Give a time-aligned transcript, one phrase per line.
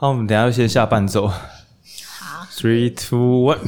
[0.00, 1.28] 好，我们等一下就先下伴奏。
[1.28, 1.34] 好
[2.56, 3.58] ，three two one，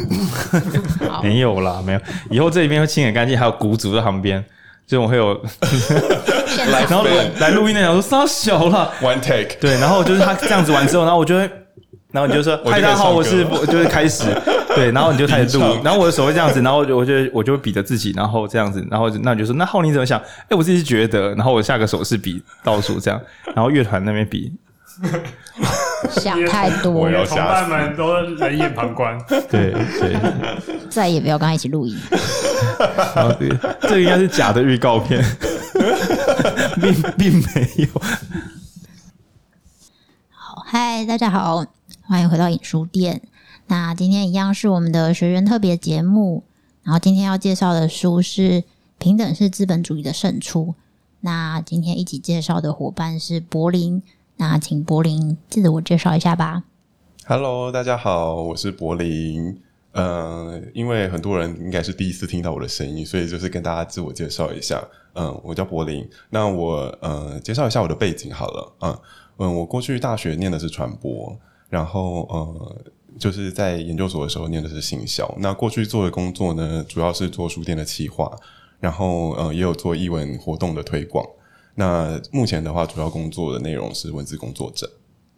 [1.23, 2.01] 没有啦，没有。
[2.31, 4.43] 以后这一边会清很干净，还有鼓组在旁边，
[4.87, 5.35] 就我会有
[6.71, 7.05] 来， 然后
[7.39, 11.43] 来录音的人说稍小了，one take，对，然后就是他这样子完之后，然后我就会，
[12.13, 14.25] 然后你就说嗨，大家好，我是，就是开始，
[14.75, 20.19] 对，然后你就开始录， 然后我的手会这样子，然后我就我就我就会比着自己，然后这样子，然后那你就说那浩你怎么想？
[20.49, 23.21] 哎，我自己是觉得，然后我下个手势比倒数这样，
[23.55, 24.51] 然后乐团那边比。
[26.11, 29.19] 想太多，同伴们都冷眼旁观。
[29.51, 30.17] 对对，
[30.91, 31.97] 再也不要跟他一起录音。
[33.83, 35.23] 这个应该是假的预告片，
[36.81, 37.87] 并并没有。
[40.31, 41.65] 好，嗨，大家好，
[42.03, 43.23] 欢迎回到影书店。
[43.69, 46.45] 那今天一样是我们的学员特别节目，
[46.83, 48.43] 然后今天要介绍的书是
[48.99, 50.67] 《平等是资本主义的胜出》。
[51.21, 54.03] 那今天一起介绍的伙伴是柏霖。
[54.37, 56.65] 那请柏林自我介绍一下吧。
[57.27, 59.61] Hello，大家好，我是柏林。
[59.93, 64.83] 呃，因为很多人应该是第一次听到我的声音，所以就是跟大家自我介绍一下。
[65.15, 66.09] 嗯、我叫柏林。
[66.31, 68.73] 那我呃，介绍一下我的背景好了。
[68.81, 68.99] 嗯
[69.37, 71.37] 嗯，我过去大学念的是传播，
[71.69, 72.77] 然后呃，
[73.19, 75.33] 就是在研究所的时候念的是行销。
[75.39, 78.35] 那过去做的工作呢，主要是做书店的企划，
[78.81, 81.25] 然后呃，也有做艺文活动的推广。
[81.75, 84.91] 那目前的话，主要工作的内容是文字工作者。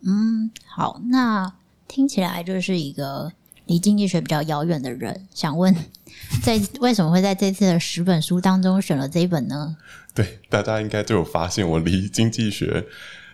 [0.05, 1.53] 嗯，好，那
[1.87, 3.33] 听起来就是一个
[3.67, 5.27] 离经济学比较遥远的人。
[5.33, 5.75] 想问，
[6.43, 9.77] 在为什么会在这次的十本书当中选了这一本呢？
[10.13, 12.85] 对，大家应该都有发现，我离经济学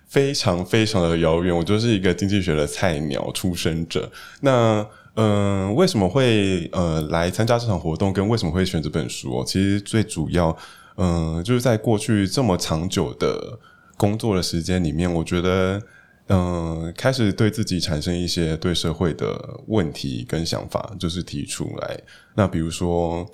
[0.06, 1.56] 非常非常的遥远。
[1.56, 4.12] 我就是一个经济学的菜鸟出生者。
[4.40, 8.12] 那嗯、呃，为什么会呃来参加这场活动？
[8.12, 9.42] 跟为什么会选这本书？
[9.44, 10.56] 其实最主要。
[11.02, 13.58] 嗯，就是在过去这么长久的
[13.96, 15.80] 工作的时间里面，我觉得，
[16.28, 21.98] 嗯，开始对自己产生一些对社会的问题跟想法，就是提出来。
[22.34, 23.26] 那比如说，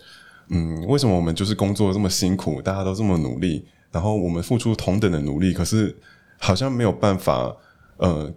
[0.50, 5.96] 嗯，为什么我们就是工作这么辛苦，大家都这么努力，然后我们付出同等的努力，可是
[6.38, 7.56] 好像没有办法，
[7.98, 8.32] 嗯。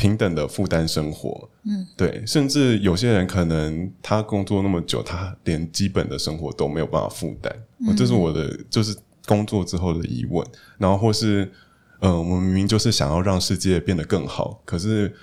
[0.00, 7.54] 平等的负担生活，嗯，对，甚至有些人可能他工作那么久，他连基本的生活都没有办法负担，
[7.86, 8.96] 嗯，这是我的就是
[9.26, 10.42] 工作之后的疑问。
[10.78, 11.52] 然后或是，
[11.98, 15.14] 呃，我们明明就是想要让世界变得更好，可是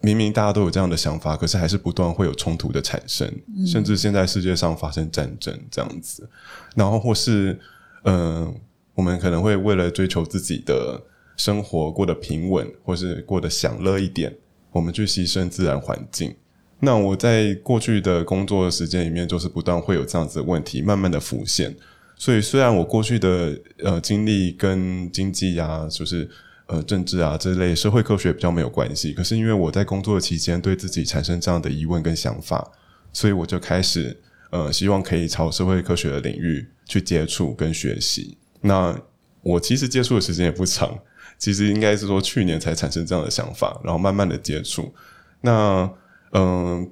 [0.00, 3.28] 明明大家都有这样的想法，可是还是不断会有冲突的产生，
[3.58, 6.30] 嗯，甚至现在世界上发生战争这样子。
[6.76, 7.58] 然后或是，
[8.04, 8.54] 嗯，呃，
[8.94, 11.02] 我们可能会为了追求自己的。
[11.36, 14.34] 生活过得平稳，或是过得享乐一点，
[14.72, 16.34] 我们去牺牲自然环境。
[16.80, 21.74] 那我在过去的工作时间里面，就是不断会有这样子的问题慢慢的浮现。
[22.16, 26.28] 所以虽然我过去的呃经历跟经济啊，就是
[26.66, 32.70] 呃政治啊这类社会科学比较没有关系，可是因为我在工作的期间对自己产生这样的疑问跟想法，
[33.12, 34.14] 所以我就开始
[34.50, 38.36] 呃希望可以朝社会科学的领域去接触跟学习。
[38.60, 38.98] 那
[39.42, 40.98] 我其实接触的时间也不长。
[41.38, 44.92] 其实应该是说去年才产生这样的想法，然后慢慢的接触。
[45.42, 45.88] 那
[46.32, 46.90] 嗯，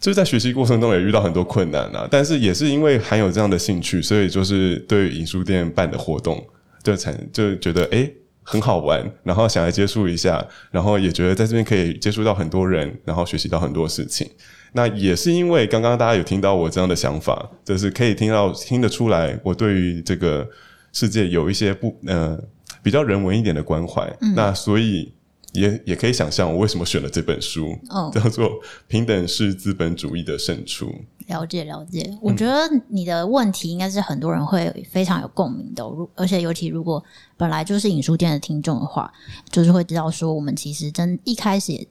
[0.00, 6.44] 就是在学习过程中也遇到很多困难啊，但是也是因为含有这样的兴趣，所以就是对影书店办的活动
[6.82, 8.12] 就产就觉得诶
[8.42, 14.28] 很好玩，然后想来接触一下，然后也觉得在这边可以接触到很多人，然后学习到很多事情。
[14.72, 20.48] 那也是因为刚刚大家有听到我这样的想法，就是可以听到听得出来，我对于这个
[20.92, 22.40] 世界有一些不呃。
[22.84, 25.10] 比较人文一点的关怀，嗯，那所以
[25.54, 28.46] 也也可以想象我为什么选了这本书，哦，叫做
[28.86, 30.86] 《平等是资本主义的胜出》。
[31.28, 35.82] 了解了解，我觉得你的问题应该是很多人会非常有共鸣的，
[36.14, 37.02] 而且尤其如果
[37.38, 39.10] 本来就是影书店的听众的话，
[39.50, 41.88] 就是会知道说我们其实真一开始也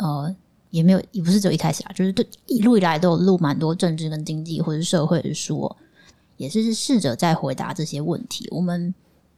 [0.00, 0.36] 呃
[0.68, 5.74] 也没有，也不是只有一开始啊，就是对一路以来都有录蛮多政治跟经济或者是社会的书，
[6.36, 8.46] 也是试着在回答这些问题。
[8.50, 8.94] 我们。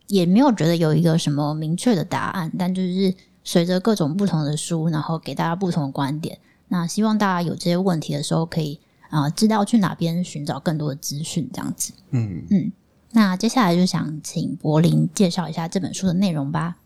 [0.06, 6.38] 也没有觉得有一个什么明确的答案，但就是随着各种不同的书，然后给大家不同的观点。
[6.68, 11.92] 那希望大家有这些问题的时候，可以啊、呃、知道去哪边寻找更多的资讯，这样子。
[12.10, 12.72] 嗯嗯。
[13.12, 16.76] 那接下来就想请柏林介绍一下这本书的内容吧。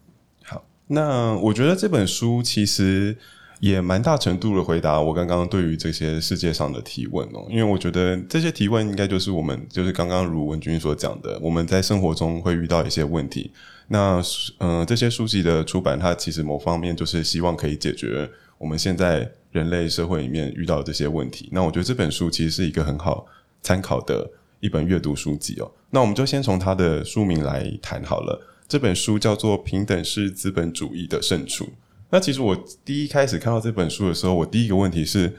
[0.45, 3.19] 好，那我觉得这本书其实。
[3.61, 13.53] 也蛮大程度的回答我刚刚对于这些世界上的提问哦，因为我觉得这些提问应该就是我们就是刚刚如文君所讲的，我们在生活中会遇到一些问题。
[13.89, 14.23] 那
[14.59, 21.49] 嗯、这些书籍的出版，它其实某方面就是希望可以解决我们现在人类社会里面遇到的这些问题。
[21.53, 23.27] 那我觉得这本书其实是一个很好
[23.61, 24.31] 参考的
[24.61, 25.71] 一本阅读书籍哦。
[25.91, 28.41] 那我们就先从它的书名来谈好了。
[28.67, 31.65] 这本书叫做《平等是资本主义的胜出》。
[32.11, 35.33] 那其实我第一开始看到这本书的时候，我第一个问题是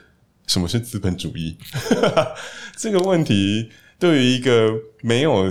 [0.48, 1.58] 什么是资本主义？
[2.78, 3.70] 这个问题
[4.00, 4.72] 对于一个
[5.02, 5.50] 没有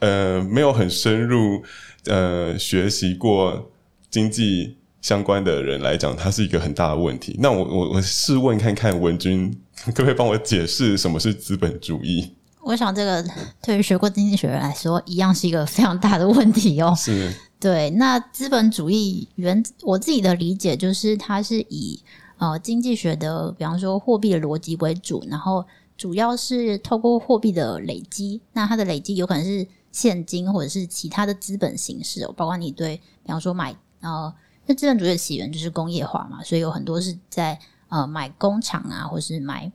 [0.00, 1.62] 呃没有很深入
[2.06, 3.70] 呃学习过
[4.10, 7.36] 经济相关的人来讲，它是一个很大的问题。
[7.38, 9.56] 那我我我试问看看文君，
[9.86, 12.32] 可不可以帮我解释什么是资本主义？
[12.62, 13.24] 我想这个
[13.62, 16.92] 对于学过经济学人来说，一样是一个非常大的问题哦。
[16.96, 17.90] 是，对。
[17.90, 22.02] 那资本主义原我自己的理解就是，它是以
[22.38, 25.64] 呃经济学的，比方说货币的逻辑为主，然后
[25.96, 34.32] 主要是透过货币的累积，那它的累积有可能是现金或者是其他的资本形式哦，包括你对，比方说买呃，
[34.66, 39.70] 那资本主义的起源就是工业化嘛，所以有很多是在呃买工厂啊，或是买。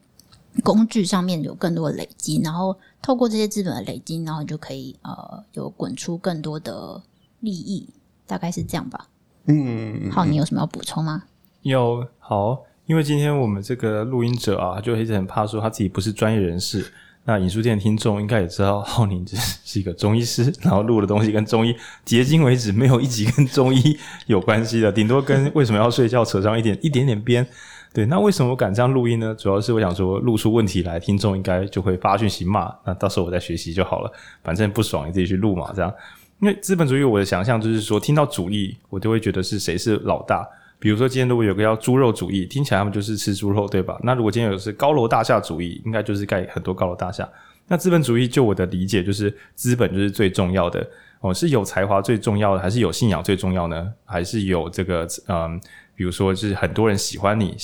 [0.66, 7.02] 工具上面有更多的累积，然后透过这些资本的累积，然后你就可以呃有滚出更多的
[7.42, 7.88] 利益，
[8.26, 9.08] 大概是这样吧。
[9.46, 11.24] 嗯，好，你有什么要补充吗？
[11.64, 16.92] 有，好，因为今天我们这个录音者啊，就一直很怕说他自己不是专业人士。
[17.24, 21.72] 那影书店的听众应该也知道，浩宁是一个中医师，然后录的东西跟中医，
[22.04, 23.96] 迄今为止没有一集跟中医
[24.26, 27.46] 有关系的，顶多跟为什么要睡觉扯上一点 一点点边。
[27.94, 29.36] 对，那为什么我敢这样录音呢？
[29.36, 34.12] 主要是我想说，录出问题来，听众应该就会发讯息骂，那到时候我再学习就好了。
[34.42, 35.94] 反正不爽，你自己去录嘛，这样。
[36.42, 40.48] 因为资本主义，我的想象就是说，听到主义，我就会觉得是谁是老大。
[40.80, 44.00] 比如说，今天如果有个叫猪肉主义，听起来他们就是吃猪肉，对吧？
[44.02, 47.30] 那如果今天有是高楼大厦主义，应该就是盖很多高楼大厦。
[47.68, 50.86] 那资本主义，就我的理解，就是资本就是最重要的
[51.20, 53.94] 哦，是有才华最重要的，还是有信仰最重要呢？
[54.04, 55.62] 还是有这个嗯？
[55.94, 57.56] 比如说，是很多人喜欢你，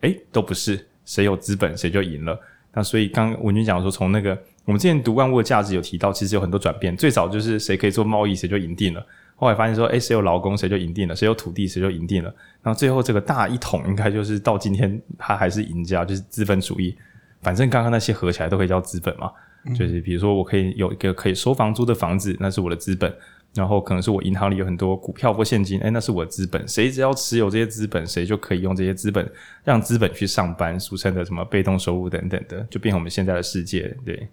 [0.00, 2.36] 哎，都不是，谁有资本谁就赢了。
[2.74, 4.36] 那所以刚文君讲说，从那个
[4.68, 6.94] 我们之前读万物的价值有提到，其实有很多转变。
[6.94, 9.02] 最早就是谁可以做贸易，谁就赢定了。
[9.34, 12.28] 后来发现说，哎，谁有劳工，谁就赢定了；谁有土地，谁就赢定了。
[12.62, 16.94] 然后最后这个大一统，应该就是到今天他还是赢家，就是资本主义。
[17.40, 19.32] 反正刚刚那些合起来都可以叫资本嘛。
[19.64, 23.10] 嗯、就是比如说，我可以有一个可以收房租的房子，那是我的资本。
[23.54, 26.68] 然后可能是我银行里有很多股票或现金，诶，那是我的资本。
[26.68, 29.26] 谁只要持有这些资本，谁就可以用这些资本
[29.64, 33.96] 让资本去上班，俗称的什么被动收入等等的，就变成我们现在的世界。
[34.04, 34.28] 对，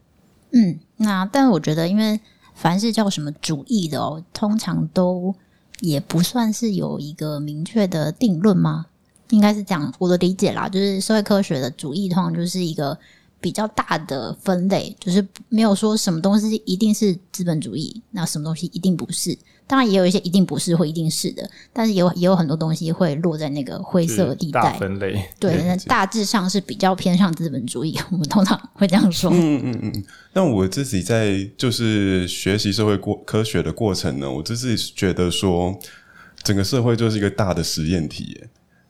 [0.56, 2.20] 嗯，那但我觉得，因为
[2.54, 5.36] 凡是叫什么主义的哦，通常都
[5.82, 8.86] 也不算是有一个明确的定论吗？
[9.30, 12.98] 应该是讲，我的理解啦，就是社会科学的主义通常就是一个。
[13.46, 19.38] 比较大的分类，就是没有说什么东西一定是资本主义，那什么东西一定不是。
[19.68, 24.62] 当然也有一些一定不是或一定是的，但是也有也有很多东西会落在那个灰色地带。
[24.64, 27.96] 大分类对，那 大致上是比较偏向资本主义。
[28.10, 29.30] 我们通常会这样说。
[29.30, 30.04] 嗯嗯嗯。
[30.34, 35.80] 那我自己在就是学习社会过科学的过程呢，我自己觉得说，
[36.42, 38.44] 整个社会就是一个大的实验体。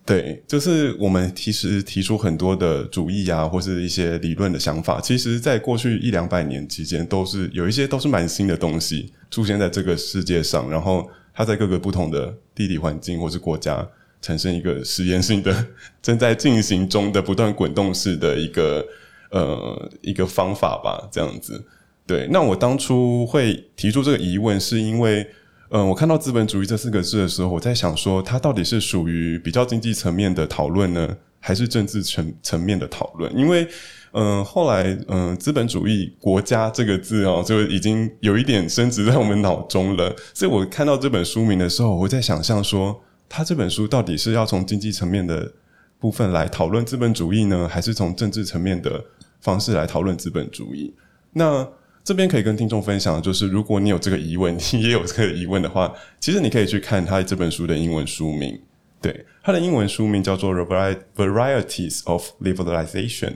[0.06, 13.84] 对，就是我们其实提出很多的主义啊，或是一些理论的想法，其实在过去一两百年期间，都是有一些都是蛮新的东西出现在这个世界上，然后它在各个不同的地理环境或是国家
[14.22, 15.66] 产生一个实验性的
[16.04, 18.86] 正在进行中的不断滚动式的一个
[19.31, 21.66] 呃一个方法吧，这样子。
[22.06, 25.28] 对，那我当初会提出这个疑问，是因为。
[25.70, 33.36] 嗯，我看到资本主义这四个字的时候，我在想说，它到底是属于比较经济层面的讨论呢，还是政治层层面的讨论？
[33.36, 33.68] 因为，
[34.14, 40.16] 嗯，后来，嗯，资本主义国家这个字哦，就已经有一点深植在我们脑中了。
[40.34, 45.52] 所以我看到这本书名的时候，我在想象说，他这本书到底是要从经济层面的
[46.00, 49.04] 部分来讨论资本主义呢，还是从政治层面的
[49.42, 50.94] 方式来讨论资本主义？
[51.34, 51.68] 那
[52.06, 58.62] 这边可以跟听众分享，就是如果你有这个疑问，你也有这个疑问的话，其实你可以去看他这本书的英文书名。
[59.02, 60.54] 对，他的英文书名叫做
[61.16, 63.33] 《Varieties of Liberalization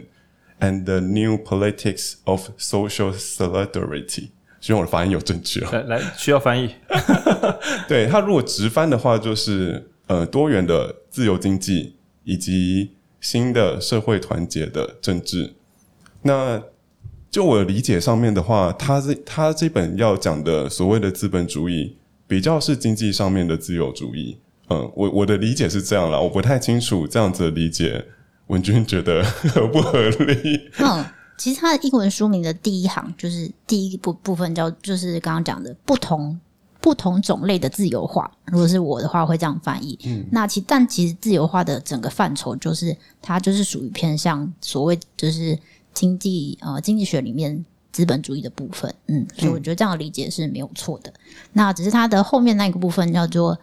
[0.60, 4.06] and the New Politics of Social Solidarity》。
[4.62, 5.62] 希望我的发音有正确。
[5.62, 6.76] 来来，需要翻译。
[7.90, 15.56] 对，他如果直翻的话，就是呃多元的自由经济以及新的社会团结的政治。
[16.22, 16.62] 那
[17.32, 21.96] 就我的理解上面的话，他这他这本要讲的所谓的资本主义，
[22.28, 24.40] 比较是经济上面的自由主义。
[24.70, 28.04] 嗯，我我的理解是这样啦，我不太清楚这样子的理解，
[28.48, 30.70] 文君觉得合 不合理？
[30.80, 31.06] 嗯，
[31.38, 36.40] 其实他的英文书名的第一行就是第一部部分叫，就是刚刚讲的不同
[36.82, 38.32] 不同种类的自由化。
[38.46, 39.98] 如果是我的话，会这样翻译。
[40.06, 45.56] 嗯，那其但其实自由化的整个范畴，就是它就是属于偏向所谓就是。
[45.94, 51.10] 经济呃，经济学里面资本主义的部分，嗯，所以我觉得这样的理解是没有错的。
[51.10, 51.16] 嗯、
[51.54, 53.58] 那只是它的后面那个部分叫做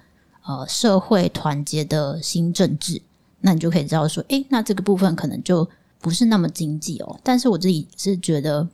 [0.45, 3.01] 呃社会团结的新政治，
[3.41, 5.69] 那你就可以知道说，诶，那这个部分可能就
[6.01, 7.19] 不是那么经济哦。
[7.23, 8.69] 但是我自己是觉得，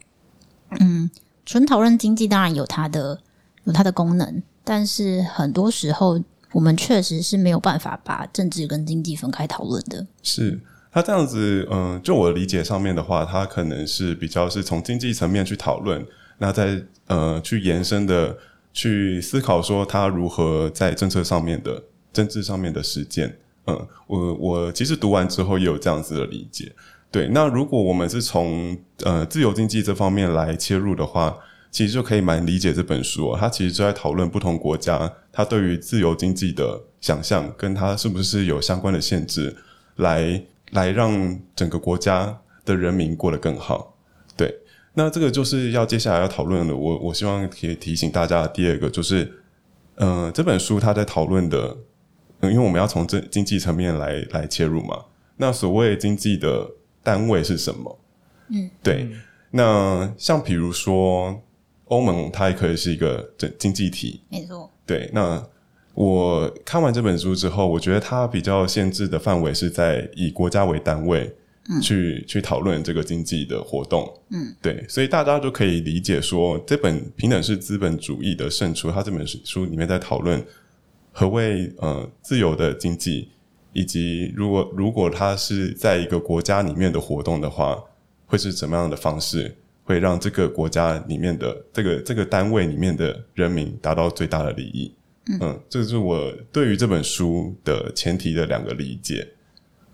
[0.81, 1.11] 嗯，
[1.45, 3.21] 纯讨论经济当然有它的
[3.65, 6.21] 有它的功能，但是很多时候
[6.53, 10.07] 我们确实是没有办法把政治跟经济分开讨论的。
[10.23, 10.61] 是。
[10.93, 16.07] 他这样子，嗯，就我理解上面的话，他可能是比较是从经济层面去讨论，
[16.37, 18.37] 那在呃去延伸的
[18.75, 21.83] 去思考说他如何在政策上面的
[22.13, 23.39] 政治上面的实践。
[23.67, 26.71] 嗯，我我其实读完之后也有这样子的理解。
[27.11, 31.35] 对，那如果我们是从呃自由经济这方面来切入的话，
[31.71, 33.39] 其实就可以蛮理解这本书哦。
[33.41, 39.57] 他其实就在讨论不同国家它对于自由经济的想象，跟它是不是有相关的限制
[39.97, 40.43] 来。
[40.73, 43.97] 来让整个国家的人民过得更好，
[44.37, 44.55] 对。
[44.95, 46.77] 那这个就是要接下来要讨论的。
[46.77, 49.25] 我我希望可以提醒大家的第二个就是，
[49.97, 51.77] 嗯、呃，这本书它在讨论的，
[52.41, 55.05] 嗯，因为我们要从这经济层面来来切入嘛。
[55.37, 56.71] 那所谓经济的
[57.03, 57.99] 单位是什么？
[58.49, 59.09] 嗯，对。
[59.51, 61.43] 那像比如说
[61.87, 64.71] 欧盟，它也可以是一个经经济体，没错。
[64.87, 65.47] 对，那。
[65.95, 71.31] 我看完这本书之后，我觉得它比较限制的范围是在以国家为单位
[71.83, 74.11] 去、嗯、去讨论这个经济的活动。
[74.31, 80.43] 嗯，对，所以大家就可以理解说，这本《平等是资本主义的胜出》，它这本书里面在讨论
[81.13, 83.29] 何谓呃自由的经济，
[83.75, 87.79] 以及如果如果它是在一个国家里面的活动的话，
[88.25, 94.95] 会是怎么样的方式，会让这个国家里面的这个这个单位里面的人民达到最大的利益。
[95.27, 99.29] 嗯，这是我对于这本书的前提的两个理解。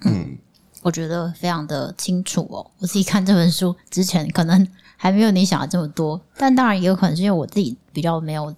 [0.05, 0.39] 嗯，
[0.83, 2.71] 我觉得非常的清楚哦。
[2.79, 4.67] 我自己看这本书之前，可能
[4.97, 8.55] 还没有你想的这么多，但当然也有可能是因为我自己比较没有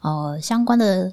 [0.00, 1.12] 呃相关的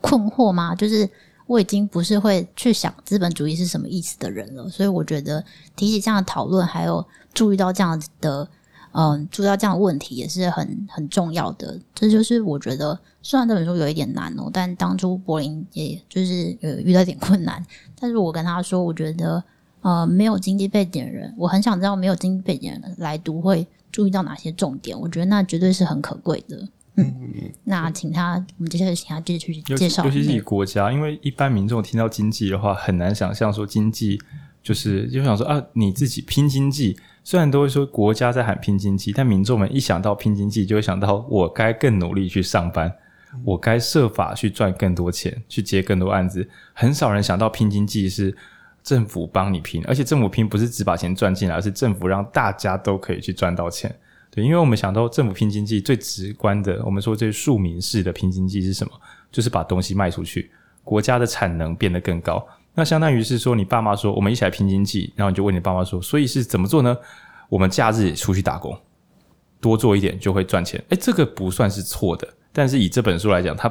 [0.00, 1.08] 困惑嘛，就是
[1.46, 8.48] 我已经不是会去想资本主义是什么意思的人了，所以我觉得提起这样的讨论，还有注意到这样的。
[8.92, 11.78] 嗯，注意到这样的问题也是很很重要的。
[11.94, 17.64] 这就是我觉得，虽然这本书有一点难哦，但当初柏林也就是呃遇到一点困难。
[17.98, 19.42] 但是我跟他说，我觉得
[19.82, 24.98] 呃，没有经济背景的人，我很想知道没有经济背景的人来读会注意到哪些重点。
[24.98, 26.68] 我觉得那绝对是很可贵的。
[26.96, 27.14] 嗯，
[27.62, 30.04] 那请他，我们接下来请他继续去介绍。
[30.04, 34.20] 尤其是以国家，因为一般民众听到经济的话，很难想象说经济
[34.62, 36.96] 就是就想说啊，你自己拼经济。
[37.22, 42.92] 虽然都会说国家在喊拼经济，但民众们一想到拼经济，就会想到我该更努力去上班，
[43.44, 46.48] 我该设法去赚更多钱，去接更多案子。
[46.72, 48.34] 很少人想到拼经济是
[48.82, 53.94] 政府帮你拼，而且政府拼不是只把钱赚进来，而是政府让大家都可以去赚到钱。
[54.30, 58.92] 对，因为我们想到政府拼经济最直观的，我们说最庶民式的拼经济是什么？
[59.30, 60.50] 就是把东西卖出去，
[60.82, 62.44] 国家的产能变得更高。
[62.74, 66.96] 那相当于是说，你爸妈说我们一起来拼经济，然后你就问你爸妈说，所以是怎么做呢？
[67.48, 68.78] 我们假日出去打工，
[69.60, 70.82] 多做一点就会赚钱。
[70.90, 73.68] 诶，这个不算是错的，但是以这本书来讲，它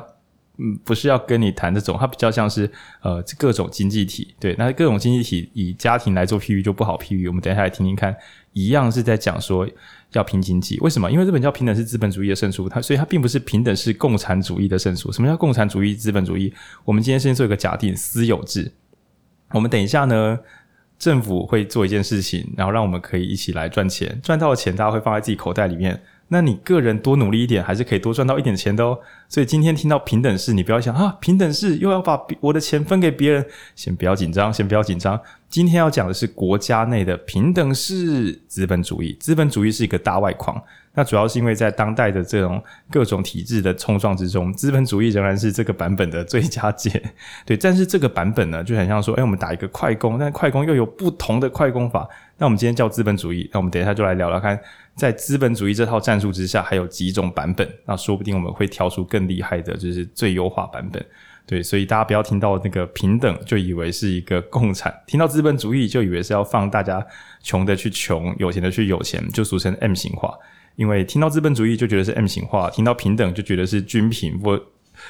[0.57, 2.69] 嗯不是要跟你谈这种，它比较像是
[3.01, 4.35] 呃各种经济体。
[4.37, 7.29] 对，那各种经济体以家庭来做譬喻就不好譬喻。
[7.29, 8.13] 我们等一下来听听看，
[8.51, 9.65] 一样是在讲说
[10.11, 11.09] 要拼经济，为什么？
[11.09, 15.09] 因为这本叫《平等是资本主义的胜出》，它所以它并不是平等是共产主义的胜出。
[15.09, 16.53] 什么叫共产主义资本主义？
[16.83, 18.69] 我们今天先做一个假定，私有制。
[19.51, 20.39] 我们等一下呢，
[20.97, 26.01] 政府会做一件事情，然后让我们可以一起来赚钱，赚到的钱大家会放在自己口袋里面。
[26.29, 28.97] 那你个人多努力一点，还是可以多赚到一点钱的哦。
[29.27, 33.45] 所以今天听到平等式，你不要想啊，平等式又要把我的钱分给别人，
[33.75, 35.19] 先不要紧张，先不要紧张。
[35.49, 40.61] 今天要讲的是国家内的平等式资本主义，资本主义是一个大外框。
[40.93, 47.01] 那主要是因为在当代的这种各种体制的冲撞之中，资本主义仍然是这个版本的最佳解。
[47.45, 52.07] 对，但是这个版本呢，就很像说，哎，我们打一个快攻，但快攻又有不同的快攻法。
[52.37, 54.59] 那我们今天叫资本主义，那我们等一下就来聊聊看，
[54.99, 57.67] 在资本主义这套战术之下，还有几种版本。
[57.85, 61.03] 那说不定我们会挑出更厉害的，就是最优化版本。
[61.47, 67.03] 对，所以大家不要听到那个平等就以为是一个共产，听到资本主义就以为是要放大家
[67.41, 70.37] 穷的去穷，有钱的去有钱，就俗称 M 型化。
[70.75, 74.59] 因为听到资本主义就觉得是 M 型化，听到平等就觉得是均平，不，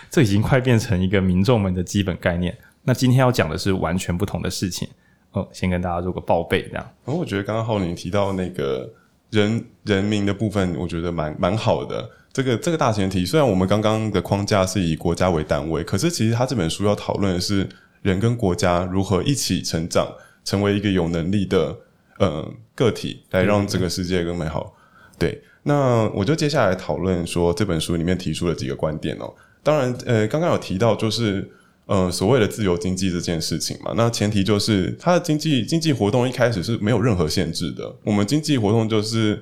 [0.10, 2.58] 这已经快变成一个民众们的基本概念。
[2.84, 4.88] 那今天要讲的是完全不同的事情。
[5.32, 6.92] 哦，先跟大家做个报备，这样。
[7.06, 8.92] 然后我觉得刚刚浩宁提到那个
[9.30, 12.10] 人人民的部分，我觉得蛮蛮好的。
[12.32, 17.68] 这个这个大前提，虽然我们刚刚的框架是以国家为单位，可是其实他这本书要讨论的是
[18.02, 20.08] 人跟国家如何一起成长，
[20.46, 21.76] 成为一个有能力的
[22.20, 24.76] 呃个体，来让这个世界更美好。
[24.76, 25.44] 嗯、对。
[25.64, 29.34] 那我就接下来讨论说这本书里面提出了几个观点哦。
[29.62, 31.48] 当然，呃，刚刚有提到，就是
[31.90, 33.94] 呃所谓的自由经济这件事情嘛。
[33.98, 37.96] 那前提就是它的经济经济活动一开始是没有任何限制的。
[38.04, 39.42] 我们经济活动就是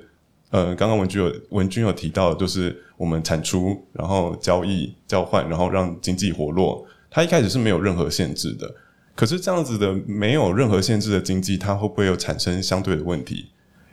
[0.50, 6.88] 呃，刚刚文君有文君有提到，就是我们产出，然后交易交换，然后让经济活络。
[7.12, 8.74] 它一开始是没有任何限制的。
[9.14, 13.48] 可是这样子的没有任何限制的经济，它会不会有产生相对的问题？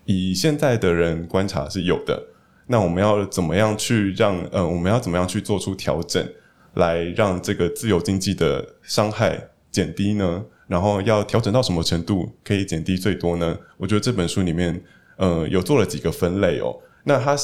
[0.04, 2.22] 以现在的人观察是有的。
[2.68, 6.24] 那我们要怎么样去让呃，我们要怎么样去做出调整，
[6.74, 10.44] 来让这个自由经济的伤害减低呢？
[10.66, 13.58] 然后要调整到什么程度可以减低最多呢？
[13.76, 14.82] 我觉得这本书里面
[15.16, 16.74] 呃有做了几个分类哦。
[17.04, 17.36] 那它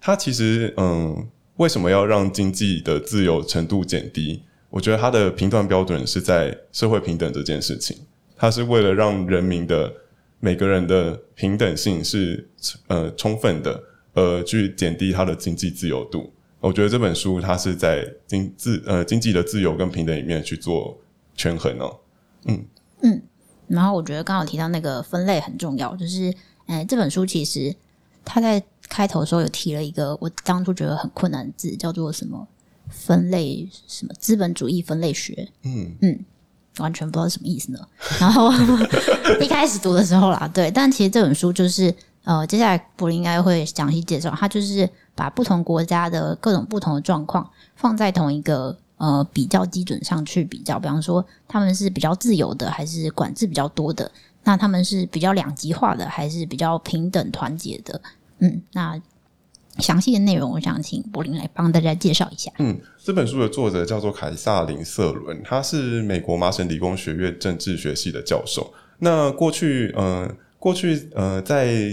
[0.00, 4.42] 它其实嗯，为什么要让经济的自由程度减低？
[4.70, 7.96] 我觉得他的评断标准是在社会平等这件事情，
[8.36, 9.92] 他是为了让人民的
[10.40, 12.48] 每个人的平等性是
[12.86, 16.32] 呃充分的，呃去减低他的经济自由度。
[16.60, 20.96] 我觉得这本书它是在经自呃经济的自由跟平等里面去做
[21.34, 21.96] 权衡哦。
[22.44, 22.64] 嗯
[23.02, 23.22] 嗯，
[23.68, 26.34] 然后我觉得刚好提到那个分类很重要，就是
[26.66, 27.74] 哎这本书其实
[28.24, 32.46] 它在开头的时候有提了一个我当初觉得很困难的字，叫做什么？
[32.90, 35.46] 分类什么资本主义分类学？
[35.62, 36.24] 嗯嗯，
[36.78, 37.78] 完全不知道什么意思呢。
[38.18, 38.50] 然后
[39.42, 44.88] 一开始读的时候啦，对，但其实这本书就是呃，接下来柏林应该会详细介绍，它就是
[45.18, 54.08] 把不同国家的各种不同的状况放在同一个呃比较基准上去比较，比方说他们是比较自由的，还是管制比较多的？
[54.44, 58.00] 那他们是比较两极化的，还是比较平等团结的？
[58.38, 59.02] 嗯，那。
[59.78, 62.50] 详细的内容，我想请柏林来帮大家介绍一下。
[62.58, 68.74] 嗯，这本书的作者叫做凯撒林·瑟伦，他是美国麻省理工学院政治学系的教授。
[68.98, 71.92] 那过去，呃，过去，呃，在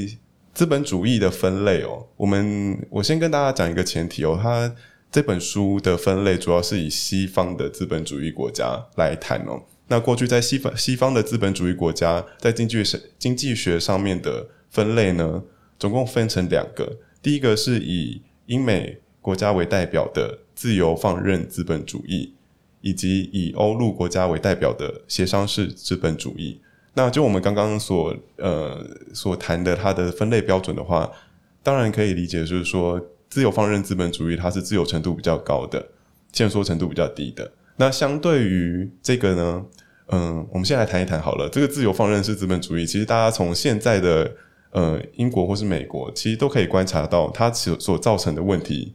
[0.55, 4.74] 资本主义的分类哦，我们我先跟大家讲一个前提哦，他
[5.12, 9.62] 这本书的分类主要是以西方的资本主义国家来谈哦。
[9.89, 15.43] 那过去在西方西方的资本主义国家，在经济学经济学上面的分类呢，
[15.77, 17.00] 总共分成两个。
[17.22, 22.33] 第一个是以英美国家为代表的自由放任资本主义，
[22.79, 26.61] 以及以欧陆国家为代表的协商式资本主义。
[26.96, 31.12] 那就我们刚刚所呃所谈的它的分类标准的话，
[31.62, 35.90] 当然可以理解就是说，自由放任资本主义它是自由程度比较高的，
[36.31, 37.51] 限缩程度比较低的。
[37.77, 39.66] 那相对于这个呢，
[40.08, 41.50] 嗯，我们先来谈一谈好了。
[41.50, 44.31] 这个自由放任式资本主义，其实大家从现在的
[44.72, 48.94] 呃，英国或是美国，其实都可以观察到，它所所造成的问题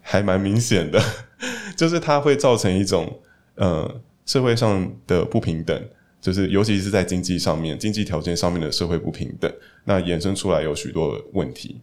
[0.00, 1.00] 还蛮明显的，
[1.76, 3.20] 就是它会造成一种
[3.56, 5.80] 呃社会上的不平等，
[6.26, 9.48] 就是尤其是在经济上面、经济条件上面的社会不平等，
[9.84, 11.76] 那衍生出来有许多问题。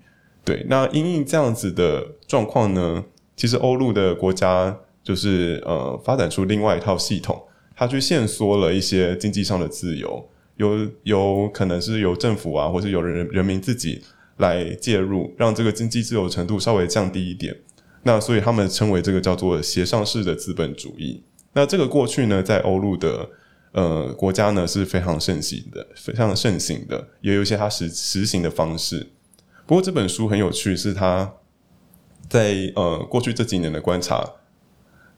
[0.44, 3.06] 对，那因应这样子的状况呢，
[3.38, 7.42] 其实欧陆的国家就是呃发展出另外一套系统，
[7.74, 10.28] 它去限缩了一些经济上的自由。
[10.58, 14.02] 有有可能是由政府啊，或是由人人民自己
[14.40, 17.56] 来介入，让这个经济自由程度稍微降低一点。
[18.04, 21.24] 那所以他们称为这个叫做协商式的资本主义。
[21.54, 23.30] 那这个过去呢，在欧陆的
[23.74, 29.12] 呃国家呢是非常盛行的，非常盛行的，也有一些它实实行的方式。
[29.68, 31.34] 不过这本书很有趣，是他
[32.30, 34.28] 在呃过去这几年的观察，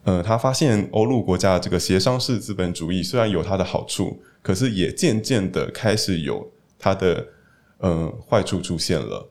[0.04, 4.22] 呃，他发现欧陆国家这个协商式资本主义虽然有它的好处。
[4.46, 7.30] 可是也渐渐的开始有它的
[7.80, 9.28] 嗯坏处出现了，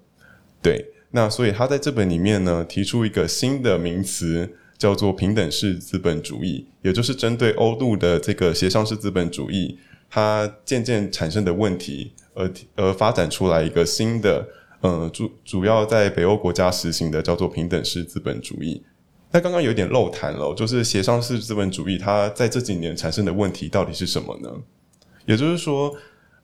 [0.61, 9.79] 对，那所以他在这本里面呢提出一个新的名词，叫做平等式资本主义，也就是针对欧陆的这个协商式资本主义，
[10.11, 14.47] 它渐渐产生的问题而而发展出来一个新的
[14.83, 18.83] 嗯主主要在北欧国家实行的叫做平等式资本主义。
[19.31, 24.49] 那刚刚有点漏谈了，就是协商式资本主义它在这几年产生的问题到底是什么呢？
[25.27, 25.93] 也就是说，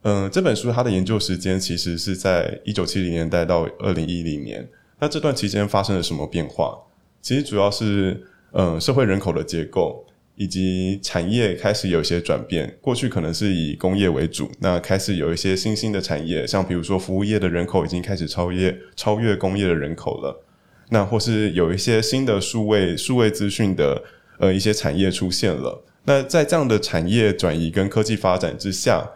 [0.02, 4.68] 嗯、这本书它的研究时间其实是在一九七零年代到二零一零年。
[4.98, 6.76] 那这段期间发生了什么变化？
[7.22, 10.06] 其实主要是，嗯、社会人口的结构
[10.36, 12.78] 以及产业开始有一些转变。
[12.80, 20.42] 过去可能是以工业为主，那开始有一些新兴的产业，像比如说服务业的人口已经开始超越超越工业的人口了。
[20.88, 24.02] 那或是有一些新的数位数位资讯的
[24.38, 25.84] 呃一些产业出现了。
[26.06, 29.08] 那在这样的产业转移跟科技发展之下，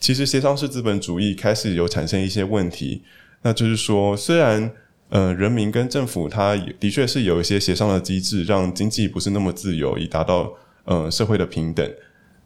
[0.00, 3.02] 其实协商式资本主义开始有产生一些问题。
[3.42, 4.72] 那就是说，虽然
[5.10, 10.52] 呃人民跟政府它的确是有一些协商的机制，让经济不是那么自由，以达到
[10.84, 11.88] 呃社会的平等，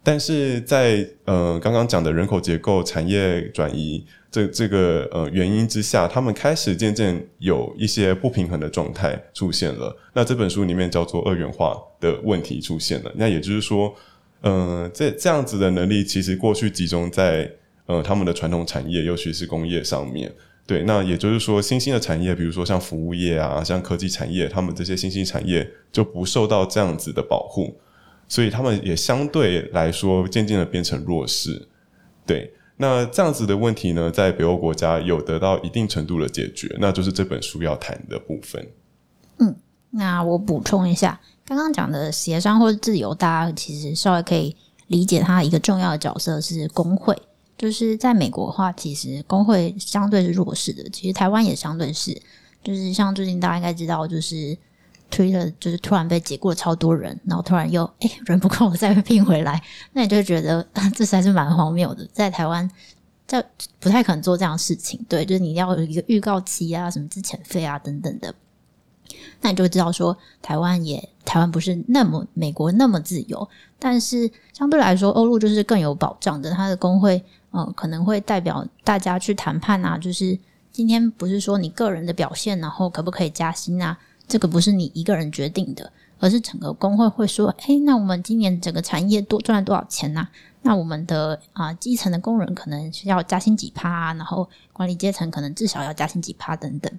[0.03, 4.05] 但是在呃刚刚讲的人口结构、产业转移。
[4.35, 9.97] 这这个呃原因之下，他们开始渐渐有一些不平衡的状态出现了。
[10.13, 13.13] 那这本书里面叫做二元化的问题出现了。
[13.15, 13.95] 那也就是说，
[14.41, 17.49] 嗯、呃，这这样子的能力其实过去集中在
[17.87, 20.33] 呃他们的传统产业，尤其是工业上面。
[20.67, 27.77] 对，那也就是说，新兴的产业，比如说像服务业啊，像科技产业，他们这些新兴产业就不受到这样子的保护，
[28.27, 31.69] 所以他们也相对来说渐渐的变成弱势。
[32.25, 38.67] 对，那这样子的问题呢，在北欧国家有得到一定程度的解决，那就是这本书要谈的部分。
[39.41, 39.55] 嗯，
[39.91, 47.15] 那我补充一下，刚刚讲的协商或者自由，大家其实稍微可以理解，它一个重要的角色是工会。
[47.57, 50.83] 就是在美国的话，其实工会相对是弱势的。
[50.91, 52.21] 其实台湾也相对是，
[52.63, 54.57] 就是像最近大家应该知道，就是
[55.09, 59.63] 推特就是突然被解雇了超多人，然后突然又哎、人不够我再被聘回来，
[59.93, 62.05] 那你就觉得 这才是蛮荒谬的。
[62.13, 62.69] 在台湾，
[63.25, 63.45] 在
[63.79, 65.01] 不太可能做这样的事情。
[65.09, 68.35] 对，就是你要有一个预告期啊，什么资遣费啊等等的，
[69.41, 77.23] 那你就会知道说台湾也台湾不是那么美国那么自由，但是相对来说欧陆就是更有保障的，它的工会。
[77.57, 80.37] 嗯，可能会代表大家去谈判啊，就是
[80.73, 83.97] 今天不是说你个人的表现，然后可不可以加薪啊？
[84.27, 90.27] 这个不是你一个人决定的，而是整个工会会说，哎，那我们今年整个产业多赚了多少钱呐？
[90.63, 96.93] 那我们的啊基层的工人可能需要加薪几趴啊，然后管理阶层可能至少要加薪几趴等等。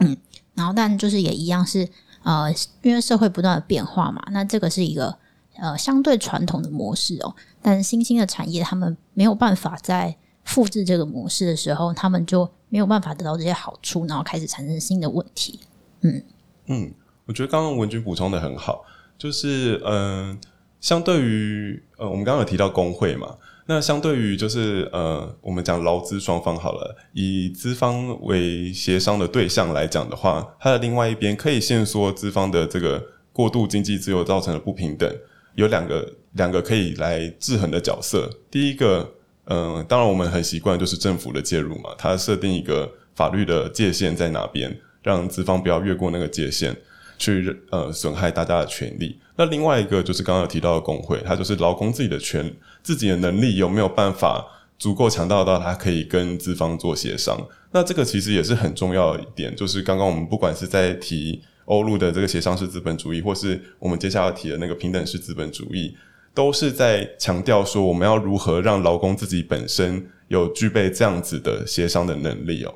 [0.00, 0.14] 嗯，
[0.54, 1.88] 然后但就是也一样是
[2.24, 5.16] 呃，因为社会不断的变化嘛，那这个是一个。
[5.60, 15.60] 呃，相对传统的模式哦，但新兴的产业他们没有办法在复制这个模式的时候，他们就没有办法得到这些好处，然后开始产生新的问题。
[16.02, 16.22] 嗯
[16.68, 16.94] 嗯，
[17.26, 18.84] 我觉得刚刚文君补充的很好，
[19.18, 20.38] 就是嗯、呃，
[20.80, 35.12] 相对于呃，我们刚刚有提到工会嘛，那相对于就是呃，我们讲劳资双方好了，以资方为协商的对象来讲的话，它的另外一边可以限缩资方的这个过度经济自由造成的不平等。
[35.58, 38.30] 有两个两个可以来制衡的角色。
[38.48, 39.14] 第一个，
[39.46, 46.76] 嗯、当然我们很习惯就是政府的介入嘛，它设定一个法律的界限在哪边，让资方不要越过那个界限
[47.18, 49.18] 去呃损害大家的权利。
[49.34, 54.46] 那另外一个就是刚刚有提到的工会，它就是劳工自己的权自己的能力有没有办法
[54.78, 57.36] 足够强大到它可以跟资方做协商。
[57.72, 61.42] 那这个其实也是很重要的一点，就是刚刚我们不管是在提。
[61.68, 65.94] 欧陆的这个协商式资本主义，或是我们接下来要提的那个平等式资本主义，
[66.32, 72.74] 都是在强调说，我们要如何让劳工自己本身有具备这样子的协商的能力哦。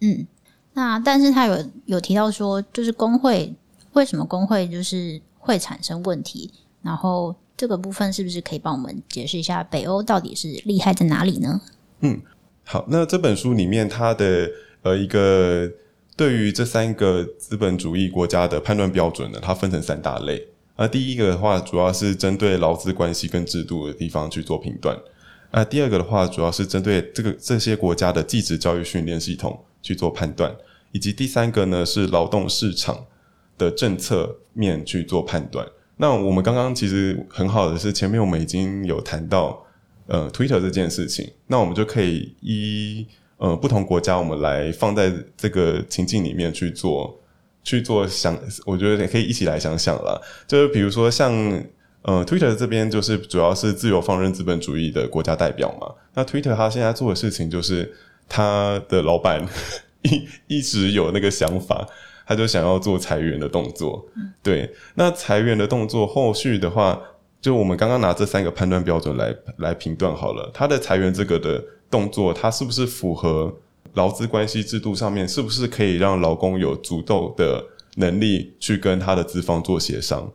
[0.00, 0.26] 嗯，
[0.72, 3.54] 那但是他有有提到说，就是工会
[3.92, 6.50] 为什么工会就是会产生问题？
[6.82, 11.60] 然后这个部分是不是可以帮我们解释一下，北欧到底是厉害在哪里呢？
[12.00, 12.20] 嗯，
[12.64, 14.50] 好，那这本书里面它的
[14.82, 15.70] 呃一个。
[16.16, 20.46] 对于这三个资本主义国家的判断标准呢，它分成三大类。
[20.76, 24.96] 而第一个的话，主要是针对劳资关系跟制度的地方去做评断；
[25.52, 30.50] 那第二个的话，主要是针对这个这些国家的技职教育训练系统去做判断；
[30.92, 33.06] 以及第三个呢，是劳动市场
[33.58, 35.66] 的政策面去做判断。
[35.96, 39.64] 那我们刚刚其实很好的是，前面我们已经有谈到
[40.06, 43.06] 呃，Twitter 这件事情，那我们就可以依。
[43.44, 47.20] 呃，不同国家，我们来放在这个情境里面去做
[47.62, 50.18] 去做想，我觉得也可以一起来想想啦。
[50.46, 51.30] 就是比如说像
[52.00, 55.92] 呃，Twitter 这边就是主要是自由放任资本主义的国家代表嘛。
[56.14, 57.94] 那 Twitter 他现在做的事情就是
[58.30, 59.46] 他的老板
[60.00, 61.86] 一一直有那个想法，
[62.26, 64.06] 他就想要做裁员的动作。
[64.42, 66.98] 对，那裁员的动作后续的话，
[67.42, 71.62] 就我们刚刚拿这三个判断标准来来评断好了，他的裁员这个的。
[71.94, 73.54] 动作，它是不是符合
[73.92, 75.28] 劳资关系制度上面？
[75.28, 77.64] 是不是可以让劳工有足够的
[77.98, 80.32] 能力去跟他的资方做协商？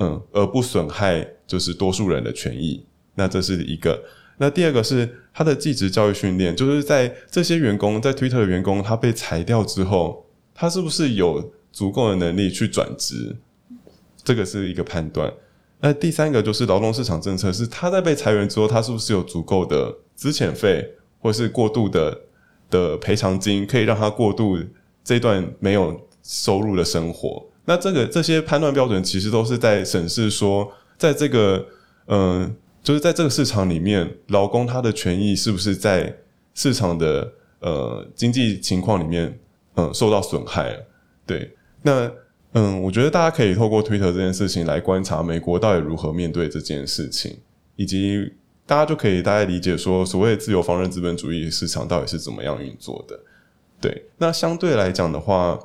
[0.00, 2.84] 嗯，而不损害就是多数人的权益。
[3.14, 4.04] 那这是一个。
[4.36, 13.36] 那第二个是他的技职教育训练，就是在这些员工在 Twitter 的员工他被裁掉之后，他是不是有足够的能力去转职？
[14.22, 15.32] 这个是一个判断。
[15.80, 20.84] 那第三个就是劳动市场政策，是他在被裁员之后，他是不是有足够的资遣费，
[21.20, 22.20] 或是过度的
[22.68, 24.58] 的赔偿金，可以让他过度
[25.04, 27.46] 这段没有收入的生活？
[27.64, 31.64] 那这个这些判断标准，其实都是在审视说，在这个
[32.08, 32.52] 嗯、
[32.82, 36.12] 就是在这个市场里面，劳工他的权益是不是在
[36.54, 39.38] 市场的呃经济情况里面，
[39.76, 40.86] 嗯、受到损害了？
[41.24, 42.10] 对，那。
[42.54, 47.36] 嗯，我觉得大家可以透过 Twitter 这件事情来观察美国到底如何面对这件事情，
[47.76, 48.32] 以及
[48.68, 53.18] 大家就可以大概理解说，所谓自由放任资本主义市场到底是怎么样运作的。
[53.80, 55.58] 对，那相对来讲的话，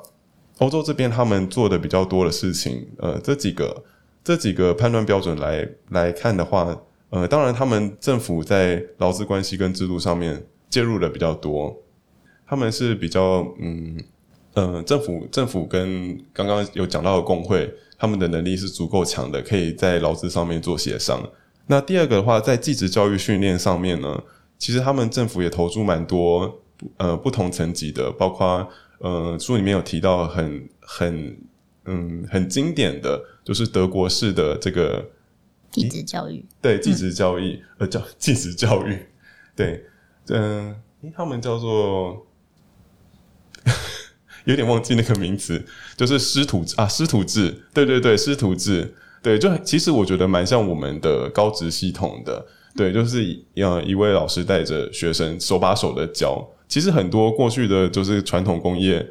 [0.56, 3.84] 欧洲这边他们做的比较多的事情，呃，这几个
[4.24, 11.76] 这几个判断标准来来看的话，呃，当然他们政府在劳资关系跟制度上面介入的比较多，
[12.46, 14.02] 他们是比较嗯
[14.54, 21.22] 呃政府政府跟刚刚有讲到的工会，他们的能力是足够强的，可以在劳资上面做协商。
[21.66, 24.22] 那第二个的话，在技职教育训练上面呢，
[24.58, 26.60] 其实他们政府也投注蛮多
[26.98, 31.38] 呃不同层级的，包括呃书里面有提到很很
[31.86, 35.10] 嗯很经典的，就是德国式的这个
[35.70, 38.98] 技职教育，对技职教育、嗯、呃叫技职教育，
[39.56, 39.86] 对
[40.28, 42.26] 嗯、呃， 他们叫做
[44.44, 45.64] 有点忘记那个名词，
[45.96, 48.94] 就是师徒啊师徒制，对对对师徒制。
[49.24, 52.44] 对，就其实我觉得蛮像我们的高职系统的，
[52.76, 56.46] 对，就是呃一位老师带着学生手把手的教。
[56.68, 59.04] 其实很多过去的就是传统工业，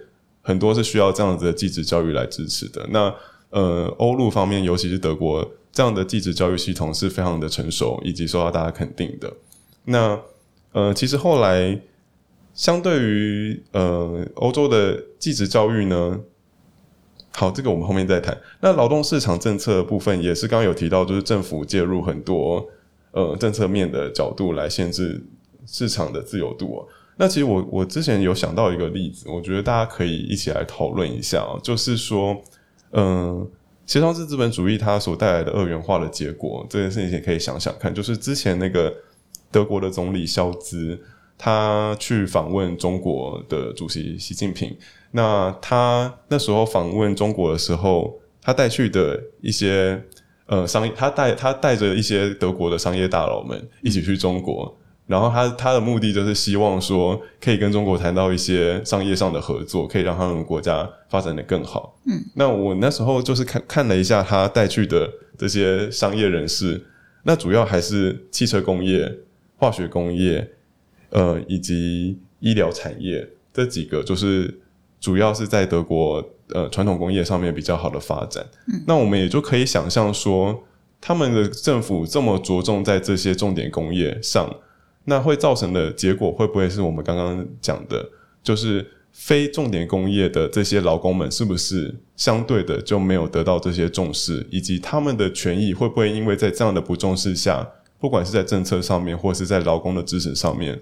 [0.43, 2.85] 很多是需要这样子的技职教育来支持的。
[2.91, 3.11] 那
[3.49, 9.33] 呃欧陆方面，尤其是德国这样的技职教育系统是非常的成熟，以及受到大家肯定的。
[9.85, 10.19] 那
[10.73, 11.81] 呃其实后来
[12.53, 16.19] 相对于呃欧洲的技职教育呢。
[17.35, 18.37] 好，这个我们后面再谈。
[18.61, 22.63] 那劳动市场政策部分也是刚刚有提到，就是政府介入很多
[23.11, 25.19] 呃政策面的角度来限制
[25.65, 26.87] 市场的自由度。
[27.17, 32.39] 那其实我我之前有想到一个例子，我觉得大家可以一起来讨论一下，就是说，
[32.91, 33.47] 嗯，
[33.87, 37.93] 协商制资本主义它所带来的二元化的结果，这件事情也可以想想看。
[37.93, 38.93] 就是之前那个
[39.51, 40.99] 德国的总理肖兹，
[41.37, 44.75] 他去访问中国的主席习近平。
[45.15, 50.03] 那他那时候访问中国的时候，他带去的一些
[50.47, 61.95] 呃商业，他带他带着一些德国的商业大佬们一起去中国，然后他他的目的就是希望说可以跟中国谈到一些商业上的合作，可以让他们国家发展的更好。
[62.07, 66.83] 嗯，那我那时候就是看看了一下他带去的这些商业人士，
[67.21, 69.19] 那主要还是汽车工业、
[69.57, 70.49] 化学工业，
[71.11, 74.59] 呃，以及医疗产业这几个就是。
[75.03, 80.63] 主要是在德国呃传统工业上面比较好的发展，嗯，那我们也就可以想象说，
[81.01, 84.49] 他们的政府这么着重在这些重点工业上，
[85.03, 88.09] 那会造成的结果会不会是我们刚刚讲的，
[88.41, 97.67] 就是非重点工业的这些劳工们是不是相对的就没有得到这些重视，以及他们的权益会不会因为在这样的不重视下，
[97.99, 100.79] 不管是在政策上面或是在劳工的支持上面，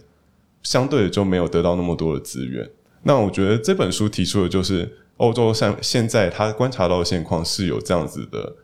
[0.61, 2.69] 相对的就没有得到那么多的资源。
[3.03, 8.55] 那我觉得这本书提出的就是欧洲像现在他观察到的现况是有这样子的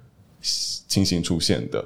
[0.42, 1.84] 情形出现的，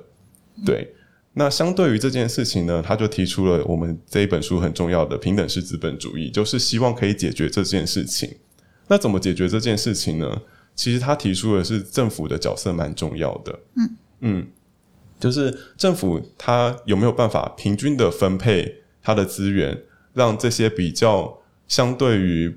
[0.66, 0.94] 对。
[1.34, 8.30] 那相对于这件事情呢，他就提出了我们这一本书很重要的平等式资本主义，就是希望可以解决这件事情。
[8.88, 10.42] 那怎么解决这件事情呢？
[10.76, 14.48] 其实他提出的是政府的角色蛮重要的，嗯嗯，
[15.20, 19.82] 就是政府它有没有办法平均的分配它的资源，
[20.14, 21.41] 让这些比较。
[21.72, 22.54] 相对于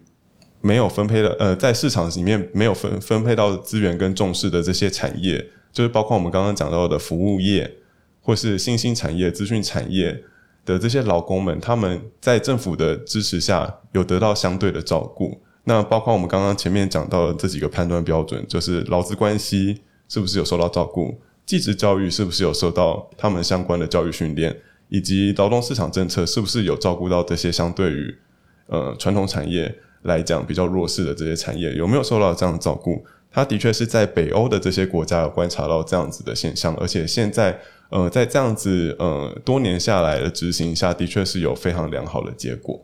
[0.61, 7.77] 没有分配的，呃，在市场里面没有分分配到资源跟重视的这些产业，就是包括我们刚刚讲到的服务业，
[8.20, 10.24] 或是新兴产业、资讯产业
[10.66, 15.40] 的这些劳工们，他们在政府的支持下有得到相对的照顾。
[15.62, 28.18] 那包括我们刚刚前面讲到的这几个判断标准，就是劳资关系是不是有受到照顾，技职教育是不是有受到他们相关的教育训练，以及劳动市场政策是不是有照顾到这些相对于。
[28.66, 33.05] 呃，传统产业来讲比较弱势的这些产业有没有受到这样的照顾？
[33.31, 37.59] 它的确是在北欧的这些国家有观察到这样子的现象，而且现在
[37.90, 42.81] 呃，在这样子呃多年下来的执行下的确是有非常良好的结果。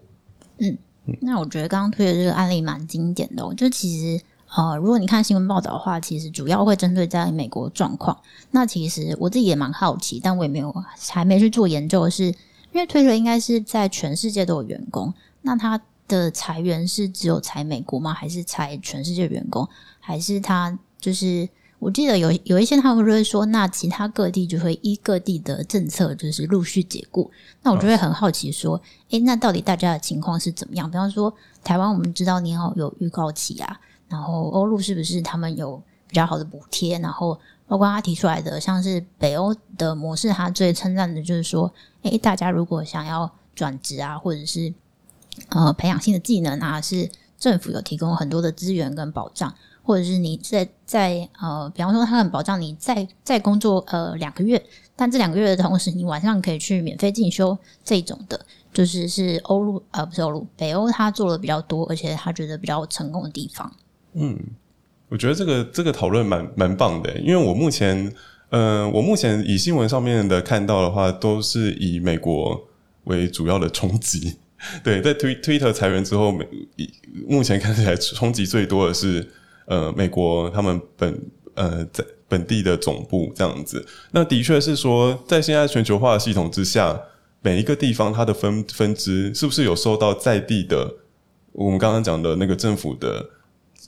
[0.58, 0.76] 嗯，
[1.20, 4.24] 那我觉得刚刚推的这个案例蛮经典的，就其实
[4.56, 8.20] 呃，如果你看新闻报道的话，其实主要会针对在美国状况。
[8.50, 10.74] 那其实我自己也蛮好奇，但我也没有
[11.12, 12.34] 还没去做研究，是因
[12.74, 15.14] 为推特应该是在全世界都有员工。
[15.42, 18.12] 那他的裁员是只有裁美国吗？
[18.12, 19.68] 还是裁全世界员工？
[19.98, 21.48] 还是他就是
[21.78, 27.30] 我记得有有一些他们就会说，那其他各地就会依各地的政策就是陆续解雇。
[27.62, 28.76] 那我就会很好奇说，
[29.10, 30.90] 诶、欸，那到底大家的情况是怎么样？
[30.90, 31.32] 比方说
[31.64, 36.98] 台湾，我们知道你好有预告期啊，然后欧陆是不是他们有比较好的补贴？
[36.98, 41.72] 然后包括他提出来的，像是北欧的模式，他最称赞的就是说，
[42.02, 44.74] 诶、欸，大家如果想要转职啊，或者是
[45.48, 54.62] 呃，培养新的技能啊，是政府有提供很多的资源跟保障，或者是你在在呃，比方说他很保障你在在工作呃两个月，
[54.94, 58.38] 但这两个月的同时，你晚上可以去免费进修这种的，
[58.72, 63.72] 就是是欧陆呃不是欧陆北欧他做的比较多，而且他觉得比较成功的地方。
[64.12, 64.38] 嗯，
[65.08, 68.12] 我觉得这个这个讨论蛮蛮棒的，因为我目前
[68.50, 72.68] 呃，我目前以新闻上面的看到的话，都是以美国
[73.04, 74.36] 为主要的冲击。
[74.84, 76.46] 对，在推推特裁员之后，美
[77.26, 79.26] 目前看起来冲击最多的是
[79.66, 83.86] 呃美国他们本呃在本地的总部这样子。
[84.12, 87.00] 那的确是说，在现在全球化的系统之下，
[87.42, 90.94] 每一个地方它的分分支是不是有受到在地的
[91.52, 93.30] 我们刚刚讲的那个政府的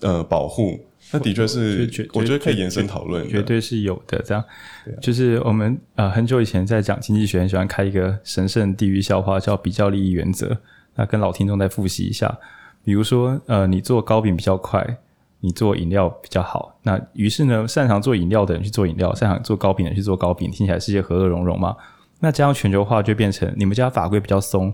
[0.00, 0.80] 呃保护？
[1.12, 4.20] 那的确是，我觉得可以延伸讨论，绝对是有的。
[4.22, 4.42] 这样，
[5.00, 10.56] 就是我们呃很久以前在讲经济学，很喜欢开一个神圣地狱笑话，叫比较利益原则。
[10.94, 12.38] 那跟老听众再复习一下，
[12.84, 14.98] 比如说呃，你做糕饼比较快，
[15.40, 16.78] 你做饮料比较好。
[16.82, 21.76] 那于是呢，擅长做饮料的人去做饮料，擅长做糕饼的人去做糕饼，听起来世界和乐融融嘛。
[22.20, 24.72] 那这样全球化就变成你们家法规比较松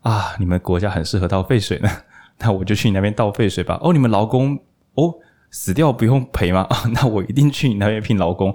[0.00, 1.88] 啊，你们国家很适合倒废水呢，
[2.40, 3.78] 那我就去你那边倒废水吧。
[3.82, 4.58] 哦，你们劳工
[4.94, 5.14] 哦。
[5.50, 6.66] 死掉不用赔吗？
[6.70, 8.54] 啊， 那我一定去你那边聘劳工。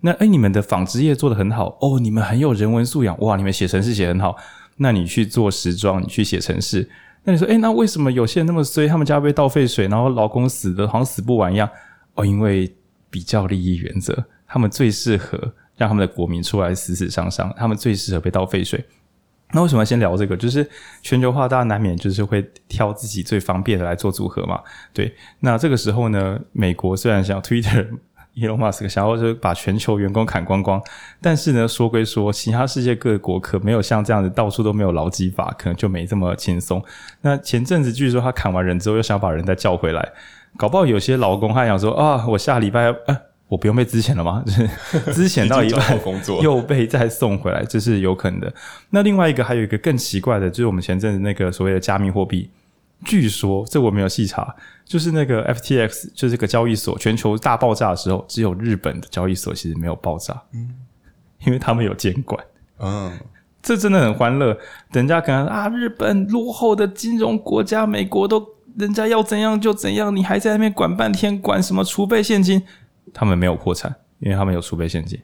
[0.00, 4.36] 那诶，你们的纺织业做得很好哦，你们很有人文素养哇，你们写程式写很好。
[4.76, 6.88] 那你去做时装，你去写程式。
[7.24, 8.86] 那你说，诶，那为什么有些人那么衰？
[8.86, 11.68] 他们家被倒废水，然后劳工死的好像死不完一样。
[12.14, 12.72] 哦，因为
[13.10, 15.36] 比较利益原则，他们最适合
[15.76, 18.84] 让他们的国民出来死死伤伤，他们最适合被倒废水。
[19.52, 20.36] 那为什么先聊这个？
[20.36, 20.68] 就是
[21.02, 24.60] 全球化，大家难免就是会挑自己最方便的来做组合嘛。
[24.92, 30.80] 对，那这个时候呢，美国虽然想 Twitter，Elon Musk 想要就是把全球员工砍光光，
[31.22, 36.84] 但是呢，说归说，其他世界各国可没有像这样子到处都没有劳基法，可能就没这么轻松。
[37.22, 40.12] 那前阵子据说他砍完人之后，又想把人再叫回来，
[40.58, 43.27] 搞不好有些劳工还想说啊，我下礼拜啊。
[43.48, 44.42] 我不用被资遣了吗？
[44.46, 44.68] 就是
[45.12, 45.98] 资遣到一半
[46.42, 48.52] 又被再送回来，这是有可能的。
[48.90, 52.50] 那另外一个还有一个更奇怪的，就是我们前阵子那个所谓的加密货币，
[53.04, 60.74] 据说这我没有细查，就是那个 FTX，就是这个交易所全球大爆炸的时候，只有日本的交易所其实没有爆炸，嗯，
[61.46, 62.44] 因为他们有监管，
[62.80, 63.12] 嗯，
[63.62, 64.58] 这真的很欢乐。
[64.92, 72.62] 人家可能啊，日本落后的金融国家，美国都人家要怎样就怎样，你还在那边管半天，管什么储备现金？
[73.12, 75.18] 他们没有破产，因为他们有储备现金。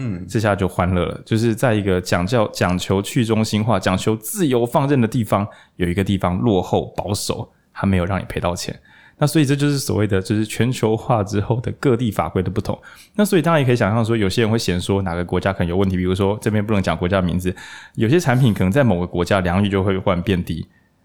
[0.00, 1.20] 嗯，这下就欢乐了。
[1.26, 8.78] 就是在一个讲教讲求去中心化、讲求自由放任的地方，有一个地方落后保守，他没有让你赔到钱。
[9.20, 12.80] 那所以这就是所谓的，就是全球化之后的各地法规的不同。
[13.16, 17.52] 那所以当然也可以想象说，有些人会嫌说哪个国家可能有问题，比如说这边不能讲国家名字，
[17.96, 20.64] 有些产品可能在某个国家良率就会忽然变低。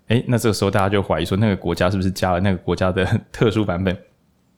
[0.09, 3.97] 诶，那这个时候大家就怀疑说，那个国家是不是加了那个国家的 特殊版本？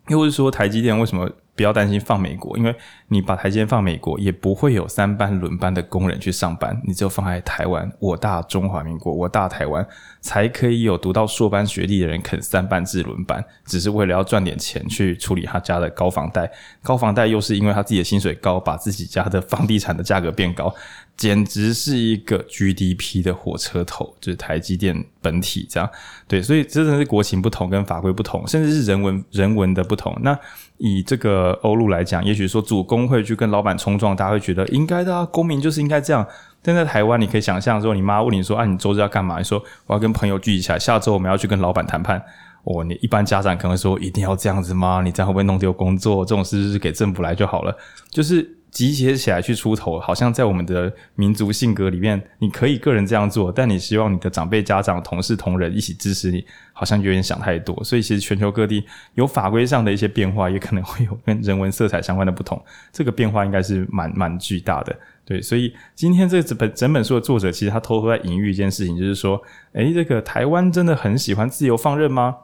[0.10, 1.32] 又或是说台积电为什么？
[1.56, 2.76] 不要担心放美国，因为
[3.08, 6.80] 你把台积电放美国，也不会有三班轮班的工人去上班。
[6.86, 9.86] 你就放在台湾，我大中华民国，我大台湾，
[10.20, 16.52] 才可以有读到硕班学历的人肯三班制轮班，只是为了要赚点钱去处理他家的高房贷。
[16.84, 20.74] 高房贷又是因为他自己的薪水高，把自己家的房地产的价格变高。
[21.18, 25.90] 简直是一个 GDP 的火车头，就是台积电本体这样。
[26.28, 30.14] 对，所以真的是国情不同，跟法规不同，甚至是人文人文的不同。
[30.22, 30.38] 那
[30.78, 36.28] 以这个欧陆来讲，也许说主工会去跟老板冲撞，大家会觉得应该的啊，公民就是应该这样。
[36.62, 39.38] 但在台湾，你可以想象说，你妈问你说啊，你周日要干嘛？
[39.38, 42.22] 你说我要跟朋友聚集起来，下周我们要去跟老板谈判。
[42.66, 45.02] 哦，你一般家长可能说，一定要这样子吗？
[45.02, 46.26] 你这样会不会弄丢工作？
[46.26, 47.74] 这种事就是给政府来就好了，
[48.10, 48.58] 就是。
[48.76, 57.82] 集结起来去出头，好像在我们的民族性格里面，你可以个人这样做，但你希望你的长辈、家长、同事、同仁一起支持你，好像有点想太多。
[57.86, 58.84] 所以，其实全球各地
[59.14, 62.62] 有法规上的一些变化，也可能会有跟人文色彩相关的不同。
[62.92, 64.94] 这个变化应该是蛮蛮巨大的。
[65.24, 72.36] 对，所以今天这本整本书的作者，其实他偷偷在隐喻一件事情，就是说，诶，这个台湾真的很喜欢自由放任吗？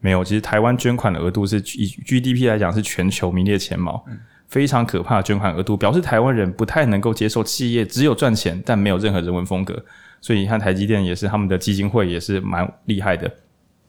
[0.00, 4.02] 没有，其实台湾捐款的额度是以 GDP 来讲是全球名列前茅。
[4.48, 9.84] 非常可怕的捐款额度，表示台湾人不太能够接受企业只有赚钱，但没有任何人文风格。
[10.20, 13.30] 所以你看，台积电也是他们的基金会也是蛮厉害的。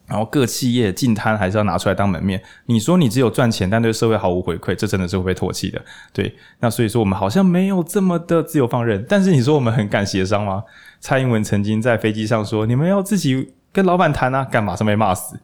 [0.07, 2.39] 然后各企业进摊还是要拿出来当门面。
[2.67, 5.81] 你说你只有赚钱，但对社会毫无回馈，这真的是会被唾弃的。
[6.13, 9.03] 对，那所以说我们好像没有这么的自由放任。
[9.09, 10.63] 但是你说我们很敢协商吗？
[10.99, 15.39] 蔡英文曾经在飞机上说：“你们要自己跟老板谈啊，干嘛？”上被骂死。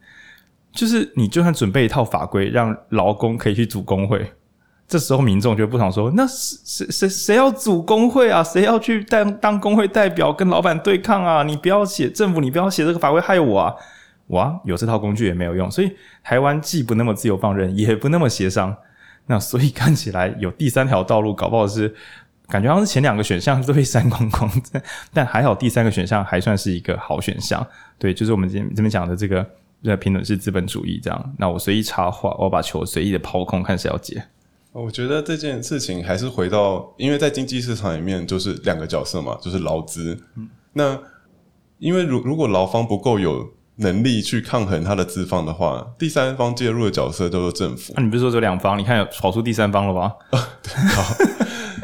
[0.70, 4.30] 就是你就算准备一套法规，让劳工可以去组工会。
[4.92, 8.44] 这时候民众就不想说，那谁谁谁要组工会啊？
[8.44, 11.42] 谁要去当当工会代表跟老板对抗啊？
[11.42, 13.74] 你不要写政府，你不要写这个法规害我啊！
[14.26, 15.90] 哇，有这套工具也没有用，所以
[16.22, 18.76] 台湾既不那么自由放任，也不那么协商。
[19.28, 21.94] 那所以看起来有第三条道路，搞不好是
[22.48, 24.50] 感觉好像是前两个选项都被删光光，
[25.14, 27.66] 但还好第三个选项还算是一个好选项。
[27.98, 31.34] 对，就是我们今天这边讲的这个评论是资本主义这样。
[31.38, 34.22] 那我随意插话，我把球随意的抛空，看谁要接。
[34.72, 40.18] 我觉得这件事情还是回到，因为在经济市场里面就是两个角色嘛，就是劳资。
[40.36, 40.98] 嗯，那
[41.78, 47.92] 因为如如果劳方不够有能力去抗衡他的资方的话，第三方介入的角色叫做政府。
[47.94, 48.78] 那、啊、你不是说这两方？
[48.78, 50.12] 你看有跑出第三方了吧？
[50.62, 51.14] 对，好，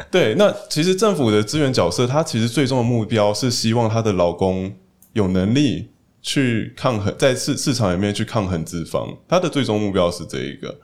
[0.09, 4.75] 对，那其实政府的资源角色，它其实最终的目标是希望他的劳工
[5.13, 5.91] 有能力
[6.23, 10.75] 去抗衡，在市市场里面去抗衡资方，他的最终目标是这一个。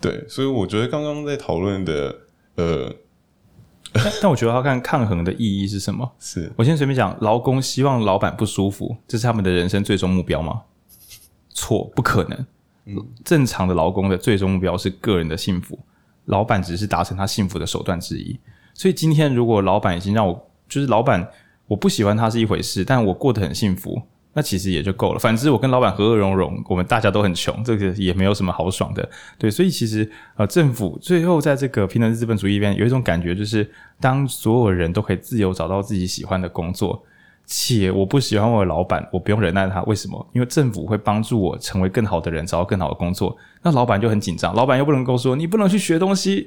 [0.00, 2.16] 对，所以我觉得刚刚在讨论的，
[2.56, 2.94] 呃，
[3.92, 6.08] 但，但我觉得要看抗衡的意义是什么。
[6.18, 10.62] 是我先随便讲，劳工希望老板不舒服，这是他们的人生最终目标吗？
[11.50, 12.46] 错，不可能。
[12.86, 15.78] 嗯，正常的劳工的最终目标是个人的幸福，
[16.26, 18.38] 老板只是达成他幸福的手段之一。
[18.74, 21.28] 所以今天如果老板已经让我，就是老板，
[21.66, 24.00] 我不喜欢他是一回事，但我过得很幸福。
[24.38, 25.18] 那其实也就够了。
[25.18, 29.10] 反之，我跟老板和和融融，我们大家都很穷，这个也没有什么好爽的。
[29.36, 33.68] 对，所以其实呃，政府最后在这个平等资本主义边有一种感觉，就是
[33.98, 37.02] 当所有人都可以自由找到自己喜欢的工作，
[37.46, 39.82] 且我不喜欢我的老板，我不用忍耐他。
[39.82, 40.24] 为什么？
[40.32, 43.36] 因为政府会帮助我成为更好的人，找到更好的工作。
[43.60, 46.46] 那老板就很紧张，老板又不能够说你不能去学东西，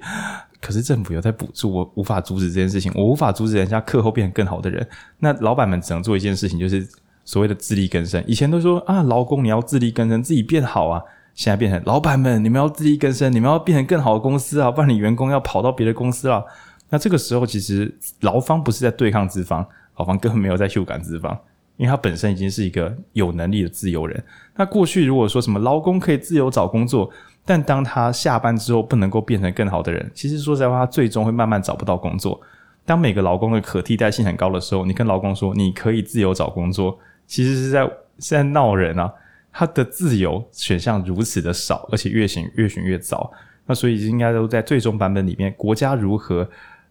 [0.62, 4.88] 可是政府有在补助我，无法阻止这件事情，我无法阻止人家课后变成更好的人。
[5.20, 6.88] 那老板们只能做一件事情，就是。
[7.24, 11.02] 所谓的自力更生，以前都说啊，劳工你要自力更生，自己变好啊。
[11.34, 16.44] 现在变成老板们，你们要自力更生，你们要变成更好的公司啊，不然你员工要跑到别的公司了。
[16.90, 19.66] 那这个时候，其实劳方不是在对抗资方，
[19.98, 21.32] 劳方根本没有在羞赶资方，
[21.78, 24.22] 因为他本身已经是一个有能力的自由人。
[24.58, 27.10] 那过去如果说什么劳工可以自由找工作，
[27.46, 32.40] 但当他下班之后不能够变成更好的人，其实说实在话，他最终会慢慢找不到工作。
[32.86, 37.00] 当每个劳工的可替代性很高的时候，你跟劳工说你可以自由找工作。
[37.32, 37.86] 其实是在
[38.20, 39.10] 是在闹人啊！
[39.54, 43.32] 他的自由选项如此的少，而且越选越选越早。
[43.66, 46.46] 那所以应该都在最终版本里面，国家如何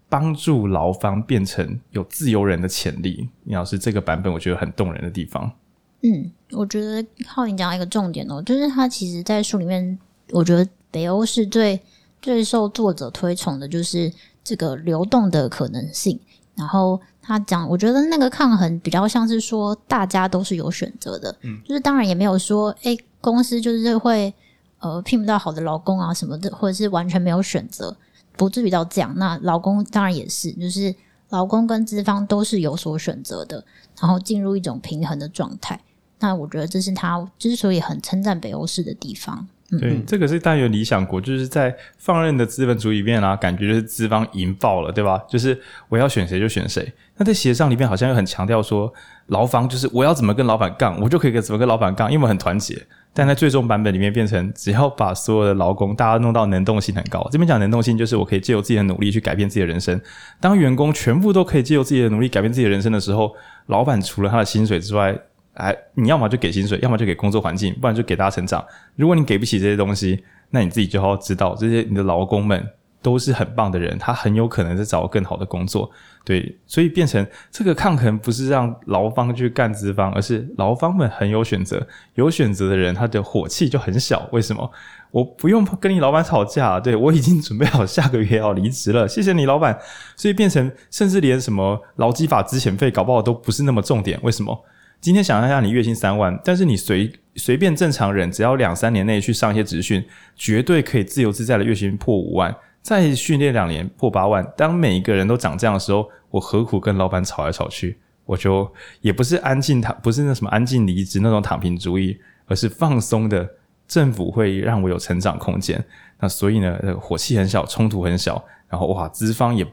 [0.09, 3.29] 帮助劳方变成有自由人的潜力？
[3.45, 5.53] 你要是这个版本，我觉得很动人的地方。
[6.01, 9.99] 嗯，我觉得浩颖讲到一个重点哦，就是他其实在书里面，
[10.31, 11.79] 我觉得北欧是最
[12.23, 14.11] 最受作者推崇的，就是
[14.43, 16.19] 这个流动的可能性，
[16.57, 16.99] 然后。
[17.31, 24.35] 他讲，我觉得那个抗衡比较像是说，大家都是有选择的，嗯，就是当然也没有说，哎、欸，公司就是会
[24.81, 27.97] 呃聘不到好的劳工啊什么的，或者是完全没有选择，
[28.37, 29.15] 不至于到这样。
[29.17, 30.93] 那劳工当然也是，就是
[31.29, 33.65] 劳工跟资方都是有所选择的，
[34.01, 35.81] 然后进入一种平衡的状态。
[36.19, 39.47] 那我觉得这是他之所以很称赞北欧式的地方。
[39.79, 45.23] 对，嗯、这个是但愿理想国，就是在放任的资本主义里面啊，感觉就是资方赢爆了，对吧？
[45.29, 45.57] 就是
[45.89, 46.93] 我要选谁就选谁。
[47.21, 48.91] 那在协商里面好像又很强调说，
[49.27, 52.75] 劳方就是我要怎么跟老板杠，我就可以跟怎么跟老板杠，因为我很团结。
[53.13, 60.01] 但在最终版本里面变成，只要把所有的劳工大家弄到能动性很高，这边讲能动性就是我可以借由自己的努力去改变自己的人生。
[60.41, 63.35] 当员工全部都可以借由自己的努力改变自己的人生的时候，
[63.67, 65.15] 老板除了他的薪水之外，
[65.55, 68.65] 哎，你要么就给薪水，要么就给工作环境，不然就给大家成长。
[68.97, 72.67] 如果你给不起这些东西，那你自己就要知道，这些你的劳工们
[73.03, 75.91] 都是很棒的人，他很有可能在找更好的工作。
[76.25, 84.29] 对，所以变成这个抗衡不是让劳方去干资方，而是劳方们很有选择，有选择的人他的火气就很小。
[84.33, 84.71] 为什么？
[85.11, 89.77] 我不用跟你老板吵架，对，我已经准备好下个月要离职了，谢谢你老板。
[90.15, 94.21] 所以变成甚至连什么劳基法资遣费搞不好都不是那么重点。
[94.23, 94.65] 为什么？
[95.01, 100.05] 今天想象一下，你月薪三万，但是你随随便正常人，只要两三年内去上一些职训，
[100.37, 104.47] 绝对可以自由自在的月薪破五万，再训练两年破八万。
[104.57, 107.99] 当每一个人都长这样的时候，我何苦跟老板吵来吵去？
[108.25, 108.71] 我就
[109.01, 113.49] 也不是安静躺，不是那什么安静离职那种躺平主义，而是放松的。
[113.89, 115.85] 政府会让我有成长空间，
[116.21, 119.67] 那所以呢，火气很小，冲突很小，然后哇，资方也。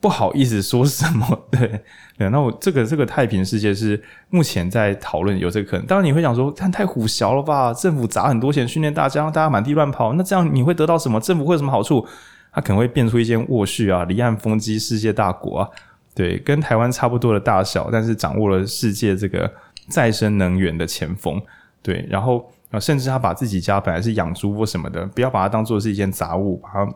[0.00, 1.82] 不好意思说什么，对
[2.16, 5.84] 对，那我这个这个太平世界是目前在讨论有这个可能。
[5.86, 7.74] 当然你会想说，但太虎小了吧？
[7.74, 11.18] 政府砸很多钱训练大家，让大家满地乱跑，那这样你会得到什么？
[11.20, 12.06] 政府会有什么好处？
[12.52, 15.68] 他可能会变出一间卧序啊，离岸风机世界大国啊，
[16.14, 19.50] 对，跟台湾差不多的大小，但是掌握了世界这个
[19.88, 21.40] 再生能源的前锋，
[21.82, 26.94] 对，然后啊，甚至他把自己家本来是养猪或什么的，不要把它当做是一件杂物，把它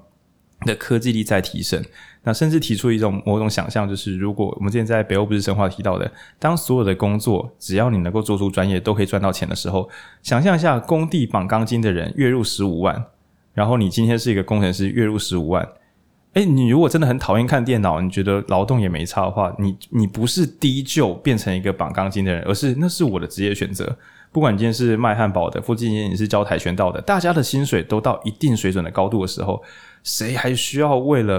[0.66, 1.82] 的科技力再提升。
[2.24, 9.88] 那甚至提出一种某种想象，就是如果我们之前在北欧不是神话提到的，当所有的工作只要你能够做出专业，都可以赚到钱的时候，
[10.22, 13.04] 想象一下工地绑钢筋的人月入十五万，
[13.54, 15.66] 然后你今天是一个工程师月入十五万，
[16.32, 23.94] 哎，你如果真的很讨厌看电脑，你觉得劳动也没差的话，你你不是低就变成一个绑钢筋的人，而是那是我的职业选择。
[24.32, 29.62] 不管今天是卖汉堡的，或今天你是教跆拳道的，大家的薪水都到一定水准的高度的时候，
[30.02, 31.38] 谁还需要为了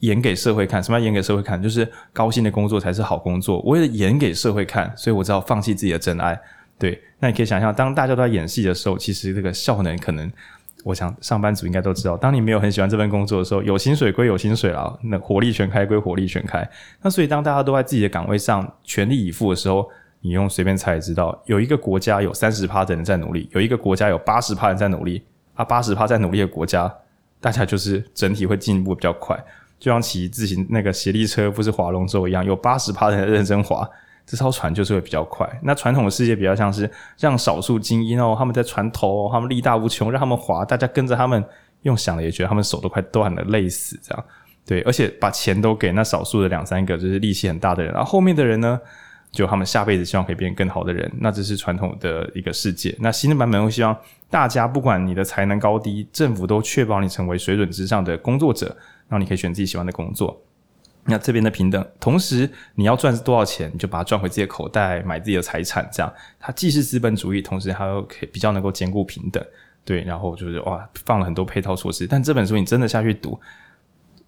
[0.00, 0.82] 演给社会看？
[0.82, 1.62] 什么演给社会看？
[1.62, 3.60] 就是高薪的工作才是好工作。
[3.60, 6.36] 为了演给社会看，所以我只好放弃自己的真爱。
[6.76, 10.28] 对，那你可以想象，当大家都在演戏的时候，其实这个效能可能。
[10.84, 16.68] 我想上班族应该都知道，当你没有很喜欢这份工作的时候，有薪水归有薪水啦，那火力全开归火力全开。
[17.00, 19.88] 那所以当大家都在自己的岗位上全力以赴的时候，
[20.20, 25.22] 你用随便猜也知道，有一个国家有三十趴的人在努力，有一个国家有八十趴人在努力。
[25.54, 26.90] 啊，八十趴在努力的国家，
[27.38, 29.38] 大家就是整体会进步比较快，
[29.78, 33.86] 就像骑自行那个协力车不是划龙舟一样，有八十趴的人认真划。
[34.24, 35.48] 这艘船就是会比较快。
[35.62, 41.44] 那传统的世界比较像是让少数精英哦，他们在船头，他们力大无穷，让他们划，大家跟着他们，
[41.82, 44.24] 用想的也觉得他们手都快断了，累死这样。
[44.64, 48.80] 对，而且把钱都给那少数的两三个，就是力气很大的人，然后后面的人呢，
[49.32, 51.10] 就他们下辈子希望可以变更好的人。
[51.18, 52.96] 那这是传统的一个世界。
[53.00, 53.96] 那新的版本会希望
[54.30, 58.66] 大家不管你的才能高低，政府都确保你成为水准之上的工作者，
[59.08, 60.40] 然后你可以选自己喜欢的工作。
[61.04, 69.44] 那这边的平等，同时你要赚多少钱，你就把它赚回自己的口袋，买自己的财产，这样它既是资本主义，同时它又可以比较能够兼顾平等，
[69.84, 70.02] 对。
[70.04, 73.36] 然后就是哇，放了很多配套措施，但这本书你真的下去读，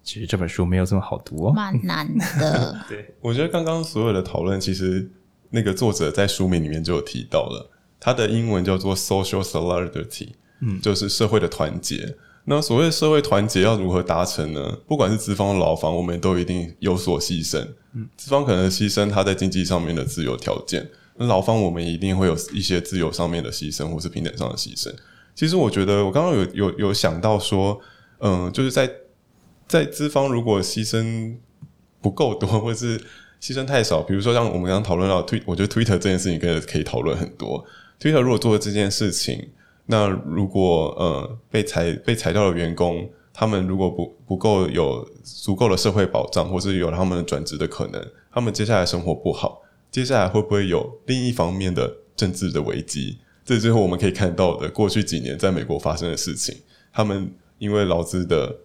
[0.03, 2.05] 其实这本书没有这么好读哦，蛮难
[2.39, 2.77] 的。
[2.89, 5.09] 对，我觉得刚刚所有的讨论，其实
[5.51, 7.71] 那个作者在书名里面就有提到了，
[8.01, 12.17] 他的英文叫做 social solidarity，嗯，就是社会的团结。
[12.47, 14.77] 那所谓社会团结要如何达成呢？
[14.87, 17.67] 不管是资方、劳方，我们都一定有所牺牲。
[17.93, 20.87] 嗯，资方可能牺牲他在经济上面的自由条件，
[21.17, 24.93] 那劳方我们一定会有一些自由上面的牺牲，或是平等上的牺牲。
[25.33, 27.81] 其实我觉得，我刚刚有有有想到说，
[28.19, 28.87] 嗯，就是在
[29.67, 31.35] 在资方如果牺牲
[31.99, 32.99] 不够多，或是
[33.41, 37.65] 牺牲太少，比如说像我们刚刚讨论到推，我觉得 Twitter 这件事情可以可以讨论很多。
[37.99, 39.49] Twitter 如果做了这件事情。
[39.87, 49.61] 那如果呃被裁被裁掉的员工，他们如果不不够有足够的社会保障，或是有他们的转职的可能，他们接下来生活不好，
[49.91, 53.19] 接下来会不会有另一方面的政治的危机？
[53.43, 56.55] 这最后我们可以看到的过去几年在美国发生的事情，
[56.91, 58.55] 他们因为劳资的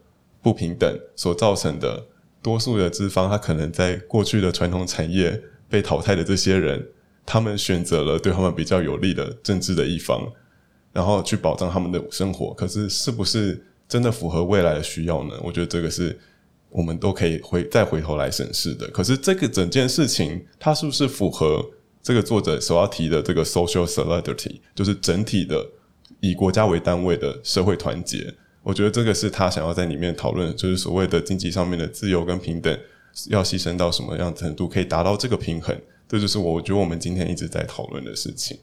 [0.41, 2.07] 不平等所造成的
[2.41, 6.89] 多数的资方，他可能在过去的传统产业被淘汰的这些人，
[7.27, 10.33] 他们选择了对他们比较有利的政治的一方。
[10.93, 15.35] 然后去保障他们的生活，可是是不是真的符合未来的需要呢？
[15.43, 16.19] 我觉得这个是
[16.69, 18.89] 我们都可以回再回头来审视的。
[18.91, 21.65] 可是这个整件事情，它是不是符合
[22.03, 25.67] 这个作者所要提的这个 social solidarity，就是整体的
[26.21, 28.35] 以国家为单位的社会团结？
[28.63, 32.79] 我觉得这个是他想要在里面讨论，就是所谓的经济上面的自由跟平等，
[33.29, 35.77] 要牺牲到什么样程度可以达到这个平衡？
[36.09, 38.59] 这就是我觉得我们今天一直在讨论的事情。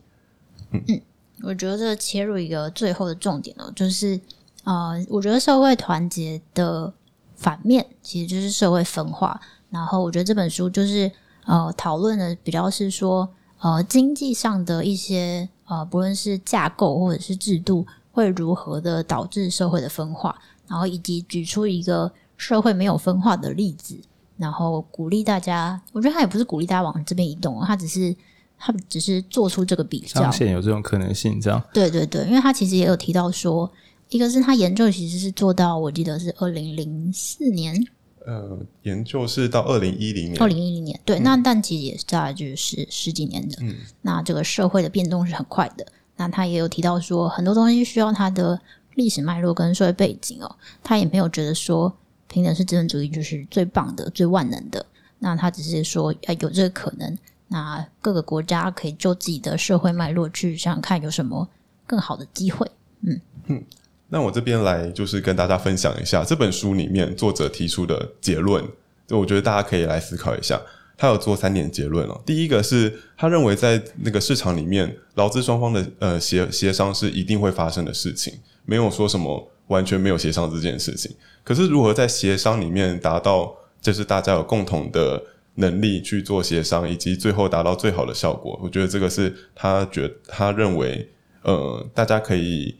[0.71, 1.01] 嗯。
[1.43, 4.19] 我觉得切入一个最后的重点哦，就是
[4.63, 6.91] 呃，我觉得社会团结的
[7.35, 9.39] 反面其实就是社会分化。
[9.69, 11.11] 然后我觉得这本书就是
[11.45, 13.29] 呃，讨论的比较是说
[13.59, 20.35] 呃，经济上的一些呃，不论是架构或者是制度，会如何的导致社会的分化，
[20.67, 23.95] 然后以及举出一个社会没有分化的例子，
[24.37, 25.79] 然后鼓励大家。
[25.93, 28.15] 我觉得他也不是鼓励大家往这边移动，他只是。
[28.57, 31.63] 他只是做出这个比较，有这种可能性，这样。
[31.73, 33.71] 对对对，因为他其实也有提到说，
[34.09, 37.87] 一个是他研究其实是做到，我记得是二零零四年。
[38.25, 40.41] 呃，研究是到二零一零年。
[40.41, 43.57] 二零一零年，对，嗯、那但其实也是大概就是十几年的。
[43.61, 43.75] 嗯。
[44.01, 45.85] 那这个社会的变动是很快的。
[46.17, 48.59] 那他也有提到说，很多东西需要他的
[48.95, 50.55] 历史脉络跟社会背景哦。
[50.83, 51.95] 他也没有觉得说
[52.27, 54.85] 平等是资本主义就是最棒的、最万能的。
[55.19, 57.17] 那他只是说，呃有这个可能。
[57.49, 61.47] 那各个国家可以就自己的社会脉络去想想看有什么
[61.85, 62.69] 更好的机会。
[63.01, 63.63] 嗯嗯，
[64.09, 68.61] 那我这边来就是跟大家分享一下这本书里面作者提出的结论，
[69.07, 70.59] 就我觉得大家可以来思考一下。
[70.97, 72.19] 他有做三点结论哦。
[72.25, 78.33] 第一个是他认为在那个市场里面，劳资双方的呃协协商是一定会发生的事情，
[78.65, 81.15] 没有说什么完全没有协商这件事情。
[81.43, 85.23] 可是如何在协商里面达到，就是大家有共同的。
[85.59, 91.09] 能力去做协商，以及最后达到最好的效果，我觉得这个是他觉他认为，
[91.41, 92.75] 呃，大家可以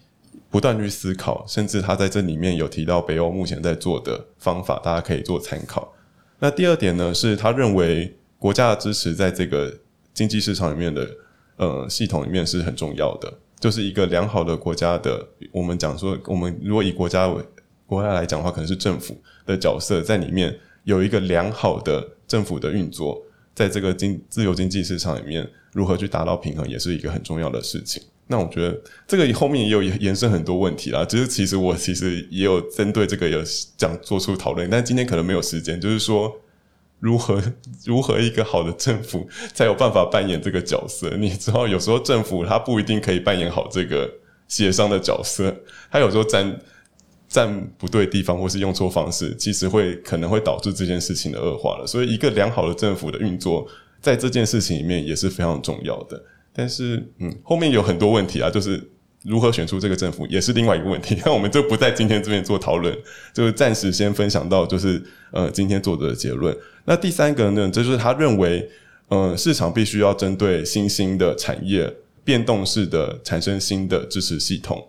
[0.49, 5.91] 不断去思考，甚至他在这里面有提到北欧目前在做的方法，大家可以做参考。
[6.39, 9.73] 那第二点呢，是他认为国家的支持在这个
[10.13, 11.09] 经济市场里面的
[11.55, 17.43] 呃系统里面是很重要的，就是一个良好的国家的，我们讲说，我们如果以国家为
[17.87, 20.55] 国家来讲的话，可能是政府的角色在里面
[20.87, 23.21] 有一个良好的政府的运作，
[23.53, 28.01] 在这个经自由经济市场里面，如何去达到平衡，也是一个很重要的事情。
[28.27, 31.03] 那我觉得这个后面也有延伸很多问题啦。
[31.03, 33.41] 就是其实我其实也有针对这个有
[33.75, 35.79] 讲做出讨论，但今天可能没有时间。
[35.79, 36.33] 就是说，
[37.01, 37.43] 如何
[37.85, 41.09] 如何一个好的政府才有办法扮演这个角色？
[41.17, 44.09] 你知道，有时候政府他不一定可以扮演好这个
[44.47, 45.53] 协商的角色，
[45.91, 46.61] 他有时候站
[47.27, 51.85] 站不对地方，或是用错方式，其实会可能会导致这件事情的恶化了。
[51.85, 53.67] 所以，一个良好的政府的运作，
[54.01, 56.21] 在这件事情里面也是非常重要的。
[56.53, 58.81] 但是，嗯，后面有很多问题啊，就是
[59.23, 61.21] 如何选出这个政府，也是另外一个问题。
[61.25, 62.97] 那我们就不在今天这边做讨论，
[63.33, 66.55] 就暂时先分享到，就是呃，今天作者的结论。
[66.85, 68.67] 那第三个呢，这就是他认为，
[69.09, 74.87] 呃，市场必须要针对新兴的产业变动式的产生新的支持系统。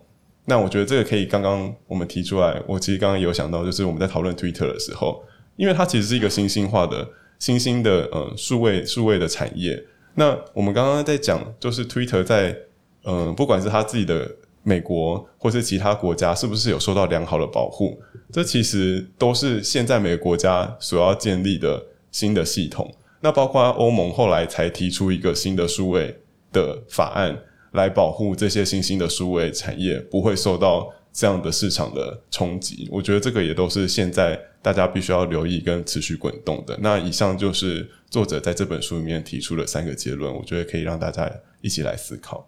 [0.49, 5.23] 那我觉得这个可以，刚刚我们提出来，我其实刚刚有想到，就是我们在讨论 Twitter 的时候，
[5.55, 9.85] 因为它其实是一个新兴化的、新兴的呃数位数位的产业。
[10.15, 12.57] 那我们刚刚在讲，就是 Twitter 在，
[13.03, 14.29] 嗯、不管是它自己的
[14.63, 18.01] 美国或是其他国家，是不是有受到良好的保护？
[18.33, 22.91] 这其实都是现在每个国家所要建立的新的系统。
[23.21, 26.19] 那包括欧盟后来才提出一个新的数位
[26.51, 27.37] 的法案，
[27.71, 32.87] 来保护这些新兴的数位产业不会受到这样的市场的冲击。
[32.91, 36.77] 我觉得这个也都是现在大家必须要留意跟持续滚动的。
[36.81, 37.89] 那以上就是。
[38.09, 42.43] 作者在这本书里面提出的三个结论，我觉得可以让大家一起来思考。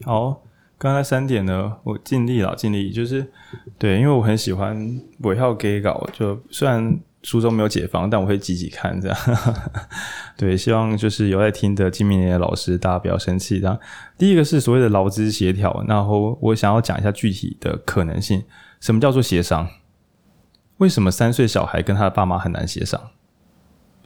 [0.00, 0.42] 好，
[0.78, 3.30] 刚才三点呢，我尽力了，尽力就是
[3.78, 9.18] 对，因为我很喜欢尾号给稿，就虽然书中没有解方，但我会积极看这样。
[10.36, 13.58] 对，希望就是有在听的金明年的老师，大家不要生气。
[13.58, 13.76] 这样，
[14.16, 18.44] 第一个是所谓的劳资协调，然后我想要讲一下具体的可能性，
[18.78, 19.66] 什么叫做协商？
[20.76, 23.00] 为什么三岁小孩跟他的爸妈很难协商？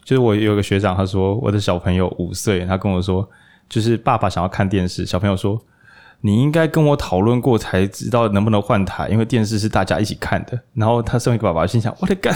[0.05, 3.29] 就是我有个学长，他说我的小朋友五岁，他跟我说，
[3.69, 5.61] 就是爸爸想要看电视，小朋友说
[6.21, 10.59] 你应该跟我讨论过才知道能不能换台，因为电视是大家一起看的。
[10.75, 12.35] 然后他身为一个爸爸，心想我的干。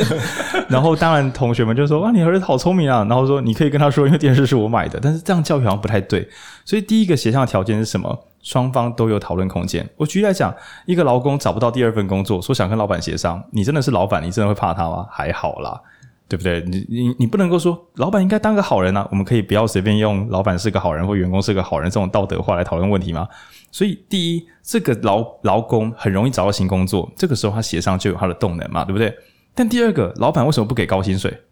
[0.68, 3.04] 然后当然同学们就说啊，你儿子好聪明啊。
[3.08, 5.00] 然后说你可以跟他说，因为电视是我买的。
[5.02, 6.28] 但是这样教育好像不太对。
[6.64, 8.24] 所以第一个协商的条件是什么？
[8.42, 9.86] 双方都有讨论空间。
[9.96, 10.54] 我举例来讲，
[10.86, 15.06] 一个劳工找不到第二份工作，说想跟老板协商，你真的是老板，你真的会怕他吗？
[15.10, 15.80] 还好啦。
[16.28, 16.60] 对不对？
[16.66, 19.08] 你你你不能够说老板应该当个好人啊！
[19.10, 23.26] 我们可以不要随便用老板是个好人或员工是个好人这种道德话来讨论问题吗？
[23.72, 29.14] 所以，第一，这个劳劳工很容易找到新工作，这个时候他协商就有他的动能嘛，对不对？
[29.54, 31.42] 但第二个，老板为什么不给高薪水？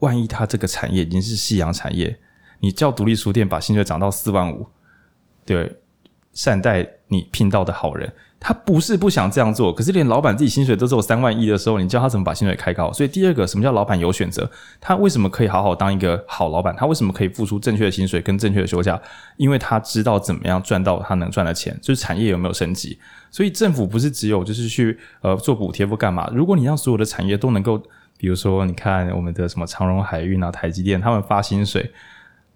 [0.00, 2.18] 万一他这个产业已经是夕阳产业，
[2.60, 4.66] 你叫独立书店把薪水涨到四万五，
[5.44, 5.76] 对，
[6.32, 8.12] 善待你聘到的好人。
[8.40, 12.92] 他不是不想这样做，可是连老板自己薪水都只有三万一的时候，你教他怎么把薪水开高？
[12.92, 14.48] 所以第二个，什么叫老板有选择？
[14.80, 16.74] 他为什么可以好好当一个好老板？
[16.76, 19.00] 他为什么可以付出正确的薪水跟正确的休假？
[19.36, 22.98] 因为他知道怎么样赚到他能赚的钱，就是产业有没有升级。
[23.30, 26.30] 所以政府不是只有就是去呃做补贴或干嘛？
[26.32, 27.76] 如果你让所有的产业都能够，
[28.16, 31.90] 比如说你看我们的什么长荣海运啊、台积电，他们发薪水，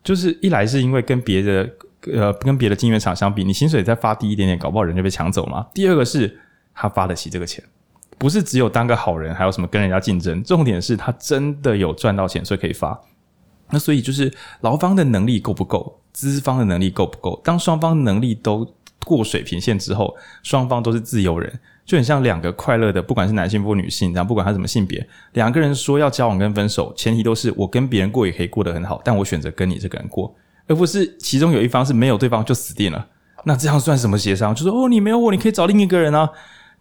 [0.05, 1.70] 就是一来是因为跟别的。
[2.12, 5.64] 呃，跟别的晶圆厂相比，你薪水再发低一点点，搞不好人就被抢走嘛。
[5.72, 6.36] 第二个是
[6.74, 7.62] 他发得起这个钱，
[8.18, 10.42] 不是只有当个好人，还有什么跟人家竞争。
[10.42, 13.00] 重点是他真的有赚到钱，所以可以发。
[13.70, 17.40] 那所以就是劳方的能力够不够，资方的能力够不够？
[17.44, 18.74] 当双方能力都
[19.05, 30.35] 过水平线之后，双方都是自由人，就很像两个快乐的，不管是男性或女性，然后不管他什么性别，两个人说要交往跟分手，前提都是我跟别人过也可以过得很好，但我选择跟你这个人过。
[30.68, 33.07] 而不是其中有一方是没有对方就死定了，
[33.45, 34.55] 那这样算什么协商？
[34.55, 36.28] 就说哦，你没有我，你可以找另一个人啊。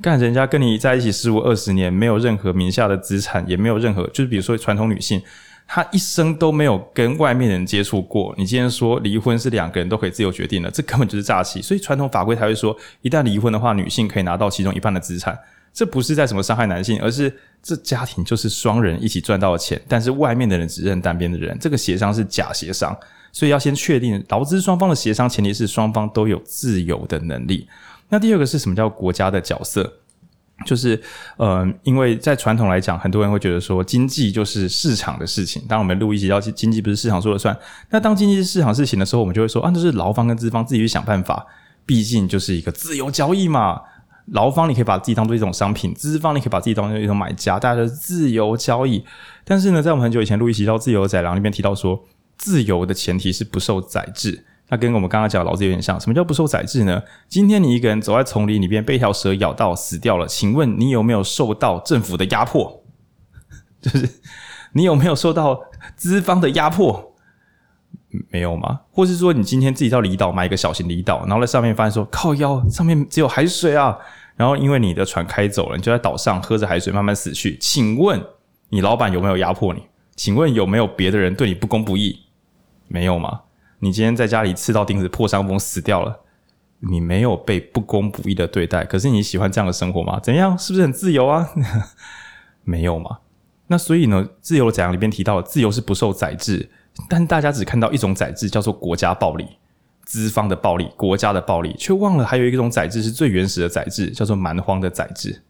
[0.01, 5.21] 干人家跟你在一起十五二十年，没有任何名下的资产，也没有任何，就是比如说传统女性，
[5.73, 8.35] 他一生都没有跟外面人接触过。
[8.37, 11.61] 你今天说离婚是两个人都可以自由决定的，这根本就是诈欺。
[11.61, 15.39] 所以传统法规才会说，一旦离婚的话，女性可以拿到其中一半的资产。
[15.73, 22.93] 这不是在什么伤害男性，而是这家庭就是双人一起赚到的钱，但是外面的人只认单边的人，这个协商是假协商。
[23.31, 27.65] 所以要先确定劳资双方的协商，前提是双方都有自由的能力。
[28.09, 30.00] 那第二个是什么叫国家的角色？
[30.65, 31.01] 就是
[31.37, 35.61] 呃，因为在传统来讲，很多人会觉得说经济就是市场的事情。
[35.67, 37.57] 当我们录一集要经济不是市场说了算。
[37.89, 41.45] 那当经济是市场事情的时候，我们就会说啊，这是劳方跟资方自己去想办法。
[41.85, 43.81] 毕竟就是一个自由交易嘛。
[44.27, 49.03] 劳方你可以把自己当做一种商品，资方你可以把自己当做一种买家，大家的自由交易。
[49.43, 52.03] 但是呢，在我们很久以前录一集叫《自由宰狼》里面提到说。
[52.37, 55.99] 自由的前提是不受宰制，那跟我们刚刚讲的老子有点像。
[55.99, 57.03] 什么叫不受宰制呢？
[57.27, 62.81] 今天你一个人走在丛林里边，被一条蛇咬到死掉了，请问你有没有受到政府的压迫？
[63.81, 64.09] 就是
[64.71, 65.59] 你有没有受到
[65.97, 67.13] 资方的压迫？
[68.29, 68.81] 没有吗？
[68.91, 73.97] 或是说你今天自己到离岛买一个小型离岛，然后在上面发现说靠腰上面只有海水啊，
[74.37, 77.57] 然后因为你的船开走了，你就在岛上喝着海水慢慢死去。
[77.59, 78.21] 请问
[78.69, 79.83] 你老板有没有压迫你？
[80.15, 82.21] 请问有没有别的人对你不公不义？
[82.87, 83.41] 没有吗？
[83.81, 86.19] 你今天在家里刺到钉子破伤风死掉了，
[86.79, 90.19] 你没有被不公不义的对待，可是你喜欢这样的生活吗？
[90.19, 90.57] 怎样？
[90.57, 91.49] 是不是很自由啊？
[92.63, 93.19] 没有嘛？
[93.67, 96.69] 那所以呢，自由的宰羊里面提到，自由是不受宰制。
[97.09, 99.47] 但大家只看到一种宰制，叫做国家暴力、
[100.03, 105.41] 资方的暴力、国家的暴力，却忘了还有一种宰制是最原始的宰制，叫做蛮荒的宰制。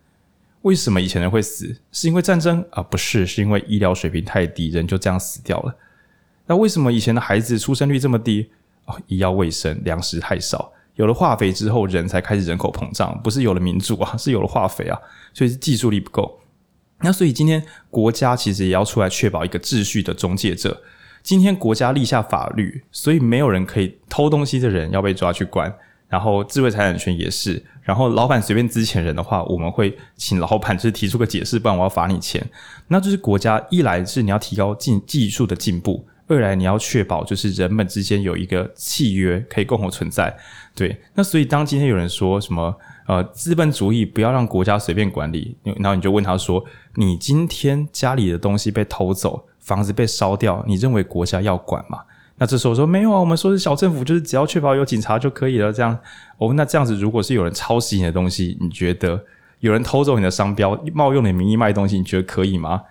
[0.62, 1.76] 为什么以前人会死？
[1.92, 2.82] 是因为战争啊？
[2.84, 5.76] 不是，是因为医疗水平太低，人就这样死掉了。
[6.52, 8.50] 那为什么以前的孩子出生率这么低？
[8.84, 15.00] 哦，医药卫生、粮食太少，有了化肥之后，人才开始人口膨胀，不是有了民主啊， 是有了化肥啊，
[15.34, 16.42] 所以是技术力不够。
[17.00, 20.84] 那所以今天国家其实也要出来确保一个秩序的中介者。
[21.24, 25.74] 今天国家立下法律，所以没有人可以偷东西的人要被抓去关，
[26.10, 32.46] 然后智慧财产权也是，然后老板随便资遣人的话，我们会请老板就是提出个解释，不然我要罚你钱。
[32.90, 40.36] 那就是国家一来是你要提高技技术的进步，二来你要确保就是人们之间有一个契约可以共同存在。
[40.74, 42.74] 对，那所以当今天有人说什么
[43.06, 46.64] 呃资本主义不要让国家随便管理，然后你就问他说，
[46.96, 52.00] 你今天家里的东西被偷走，房子被烧掉，你认为国家要管吗？
[52.38, 55.74] 那这时候说没有啊，我们说是小政府，就是只要确保有警察就可以了。
[55.74, 55.96] 这样
[56.38, 59.22] 哦，那这样子，如果是有人抄袭你的东西，你觉得
[59.60, 62.82] 有人偷走你的商标，冒用你名义卖东西，你觉得可以吗？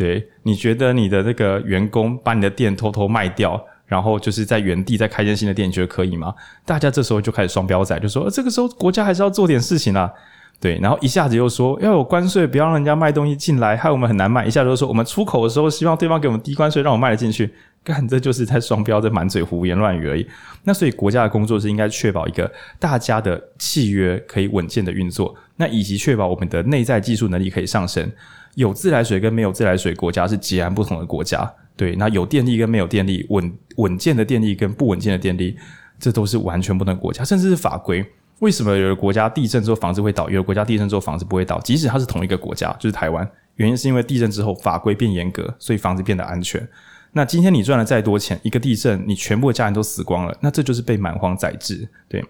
[0.00, 6.34] 对，你觉得你的那个员工把你的店偷偷卖掉，然后就是在原地再开间新的店，你觉得可以吗？
[6.64, 10.10] 大家这时候就开始双标仔，就说这个时候国家还是要做点事情啊。
[10.58, 14.46] 对，然后一下子又说要有关税，不要让人家卖东西进来，害我们很难卖。
[14.46, 17.52] 一下子又说我们出口的时候，希望对方给我们低关税，让我卖得进去。
[17.84, 20.26] 干，这就是在双标，在满嘴胡言乱语而已。
[20.64, 28.10] 那所以国家的工作是应该确保一个大家的契约可以稳健的运作，那以及确保我们的内在技术能力可以上升。
[28.54, 31.50] 有自来水跟没有自来水国家是截然不同的国家。
[31.76, 35.56] 对，那有电力跟没有电力，稳稳健的电力跟不稳健的电力，
[35.98, 38.04] 这都是完全不同的国家，甚至是法规。
[38.40, 41.60] 为什么有的国家地震之后房子会倒，有的国家地震之后房子不会倒？
[41.60, 43.26] 即使它是同一个国家，就是台湾，
[43.56, 46.66] 原因是因为地震之后法规变严格，所以房子变得安全。
[47.12, 51.88] 那今天你赚了再多钱，一个地震你全部的家人都死光了，那这就是被蛮荒宰制。
[52.08, 52.24] 对，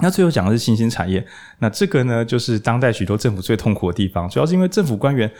[0.00, 1.26] 那最后讲的是新兴产业，
[1.58, 5.30] 那这个呢，就是当代许多政府最痛苦的地方，主要是因为政府官员。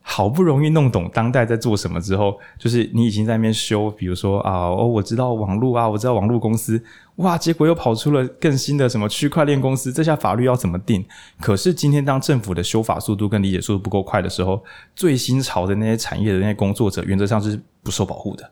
[0.00, 6.82] 好不容易弄懂当代在做什么之后，就是你已经在那边修，比如说啊，哦，我知道网络啊，我知道网络公司，
[7.16, 11.04] 哇，结果又跑出了更新的什么区块链公司，这下法律要怎么定？
[11.42, 14.64] 可是今天当政府的修法速度跟理解速度不够快的时候，
[14.96, 18.50] 最新潮的那些产业的那些工作者，原则上是不受保护的。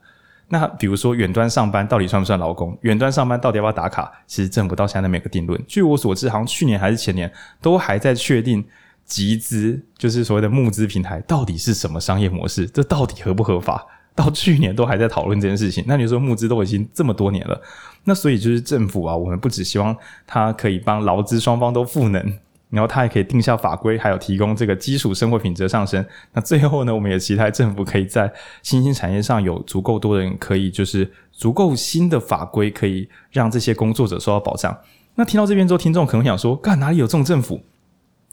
[0.48, 2.76] 那比如说远端上班到底算不算劳工？
[2.82, 4.12] 远端上班到底要不要打卡？
[4.26, 5.62] 其实政府到现在都没个定论。
[5.66, 8.64] 据我所知，好像去年还是前年都还在确定。
[9.06, 12.66] 集资就是所谓的募资平台，到底是什么商业模式？
[12.66, 13.86] 这到底合不合法？
[14.16, 15.84] 到去年都还在讨论这件事情。
[15.86, 17.62] 那你说募资都已经这么多年了，
[18.02, 22.36] 那所以就是政府啊，我们不只希望它可以帮劳资双方都赋能，
[22.70, 26.04] 然后它还可以定下法规，还有提供这个基础生活品质的上升。
[26.32, 34.76] 那最后呢，我们也期待政府可以在新兴产业上有足够多的人，可以就是足够新的法规，可以让这些工作者受到保障。
[35.14, 37.62] 那听到这边之后，听众可能想说：干，哪里有这种政府？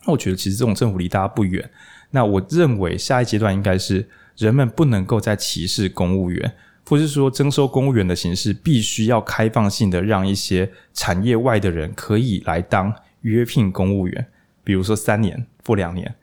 [0.05, 1.69] 那我觉得其实这种政府离大家不远。
[2.11, 6.53] 那我认为下一阶段应该是人们不能够再歧视公务员，
[6.85, 12.93] 或是说征收公务员的形式必须要开放性的，让一些产业外的人可以来当
[13.23, 14.25] 约聘公务员，
[14.63, 16.15] 比如说三年或两年，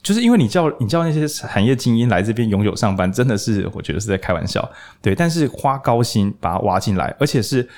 [0.00, 4.66] 就是因为你叫你叫那些产业精英来这边永久上班，真的是我觉得是在开玩笑。
[5.02, 7.68] 对，但是花高薪把他挖进来，而且是。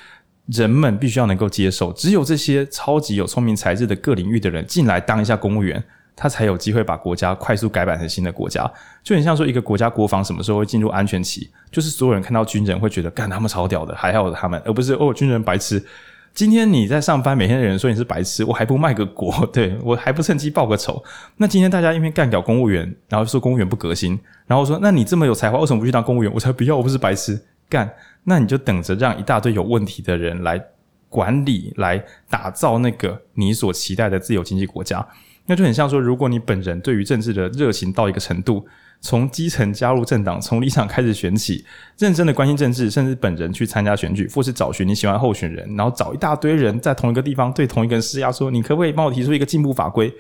[0.51, 5.85] 人们必须要能够接受，只有这些超级有聪明才智的各领域的人进来当一下公务员，
[6.17, 8.65] 他才有机会把国家快速改版成新的国家。
[9.03, 15.85] 就很像说，一个国家国防什么时候会进入安全期，就是所有人看到军人会觉得，干他们超屌的，还好他们，而不是哦军人白痴。
[16.35, 21.03] 今天你在上班，每天的人说你是白痴，我还不卖个国， 对，我还不趁机报个仇。
[21.37, 26.33] 那今天大家因为干掉公务员，然后说公务员不革新，然后说那你这么有才华，为什么不去当公务员？
[26.33, 27.41] 我才不要，我不是白痴。
[27.69, 27.91] 干，
[28.25, 30.63] 那你就等着让一大堆有问题的人来
[31.09, 35.07] 管理，来打造那个你所期待的自由经济国家。
[35.47, 38.67] 那就很像说，如果你本人对于政治的热情到一个程度，
[39.01, 41.65] 从基层加入政党，从理想开始选起，
[41.99, 50.13] 认真的关心政治，甚至本人去参加选举，或是找寻你喜欢候选人，然后找一大堆人在同一个地方对同一个人施压，说你可不可以帮我提出一个进步法规？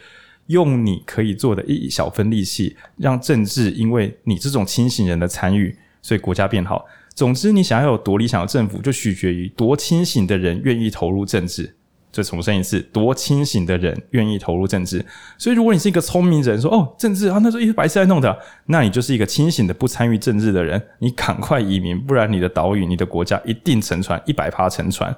[0.46, 6.86] 用你可以做的一小分力气，让政治因为你这种清醒人的参与，所以国家变好。
[7.14, 11.74] 总之，你想要有多理想的政府，就取决于多清醒的人愿意投入政治。
[12.18, 15.04] 再重申一次，多清醒的人愿意投入政治。
[15.38, 20.82] 所以，如果你是一个聪明人，说哦，政治啊，那是一些白痴在弄的，那你就是一个清醒的不参与政治的人。
[20.98, 25.14] 你赶快移民，不然你的岛屿、你的国家一定沉船，一百趴沉船。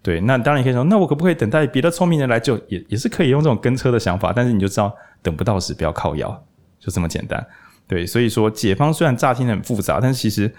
[0.00, 2.56] 对，那当然可以说，那我可不可以等待别的聪明人来救？
[2.68, 6.30] 也也是可以用这种跟车的想法，但是你就知道，等不到时不要靠腰，
[6.78, 7.44] 就这么简单。
[7.88, 10.52] 对，所以说解方虽然乍听很复杂，但是其实。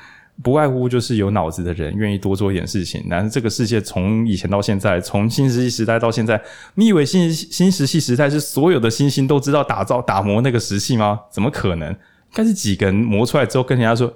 [0.43, 3.05] 不外乎就是有脑子的人愿意多做一点事情。
[3.09, 6.41] 但是这个世界从以前到现在，从新石器时代到现在，
[6.75, 11.21] 你以为新新石器时代是所有的新星都知道打造打磨那个石器吗？
[11.31, 11.89] 怎么可能？
[11.91, 11.97] 应
[12.33, 14.13] 该是几个人磨出来之后跟人家说：“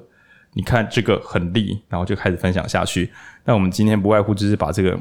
[0.54, 3.10] 你看这个很利”，然后就开始分享下去。
[3.46, 5.00] 那我们今天不外乎就是把这个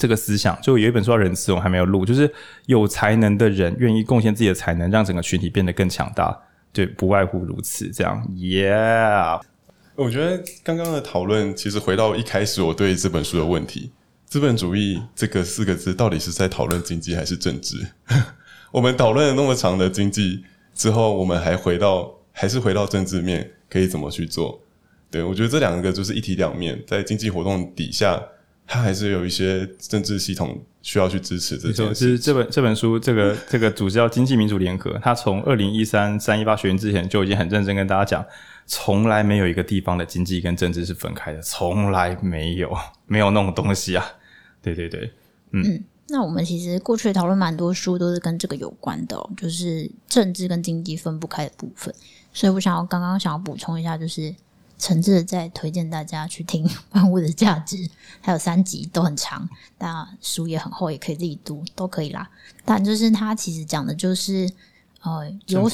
[0.00, 2.28] 这个思想，就有一本书叫《仁慈》，我还没有录，就是
[2.66, 6.36] 有才能的人愿意贡献自己的才能，让整个群体变得更强大。
[6.72, 7.88] 对，不外乎如此。
[7.90, 9.40] 这样，Yeah。
[10.00, 13.90] 我觉得刚刚的讨论，其实回到一开始我对这本书的问题
[14.24, 17.76] ：“资本主义”这个四个字，到底是在讨论经济还是政治？
[18.72, 20.42] 我们讨论了那么长的经济
[20.74, 24.58] 之后，我们还回到，还是回到政治面，可以怎么去做？
[25.10, 28.18] 对，我觉得这两个就是一体两面，在经济活动底下，
[28.66, 31.94] 它还是有一些政治系统需要去支持这件事。
[31.94, 38.24] 其实这本这本书，这个这个组织叫经济民主联合，它从二零一三三一八学院之前就已经很认真跟大家讲。
[38.66, 42.72] 从来没有一个地方的经济跟政治是分开的，从来没有，
[43.06, 44.04] 没有那种东西啊！
[44.62, 45.12] 对对对，
[45.50, 51.92] 嗯，嗯，那我们其实过去讨论蛮多书，都是跟这个有关的哦，就是政治跟经济分不开的部分。
[52.32, 54.32] 所以我想要刚刚想要补充一下，就是
[54.78, 57.76] 诚挚的在推荐大家去听《万物的价值》，
[58.20, 59.48] 还有三集都很长，
[59.78, 62.30] 那书也很厚，也可以自己读，都可以啦。
[62.64, 64.48] 但就是他其实讲的就是
[65.02, 65.68] 呃有。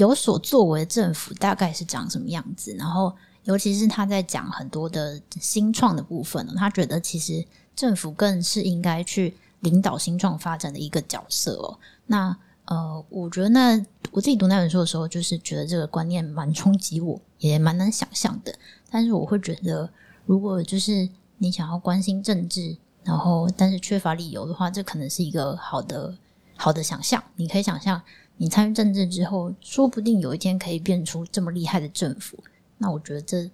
[0.00, 2.74] 有所作为的政府大概是长什么样子？
[2.78, 7.44] 然后，尤其是他在讲很多的新创的部分呢，他觉得其实
[7.76, 11.78] 政府更是应该去领导新创发展的一个角色哦。
[12.06, 12.34] 那
[12.64, 13.76] 呃，我觉得那
[14.10, 18.54] 我自己读那本书的时候，就是觉得这个观念蛮冲击我，也蛮难想象的。
[18.90, 19.90] 但是我会觉得，
[20.24, 22.74] 如果就是你想要关心政治，
[23.04, 26.16] 然后但是缺乏理由的话，这可能是一个好的
[26.56, 27.22] 好的想象。
[27.36, 28.00] 你可以想象。
[28.42, 32.42] 你参与政治之后，说不定有一天可以变出这么厉害的政府，
[32.78, 33.50] 那我觉得这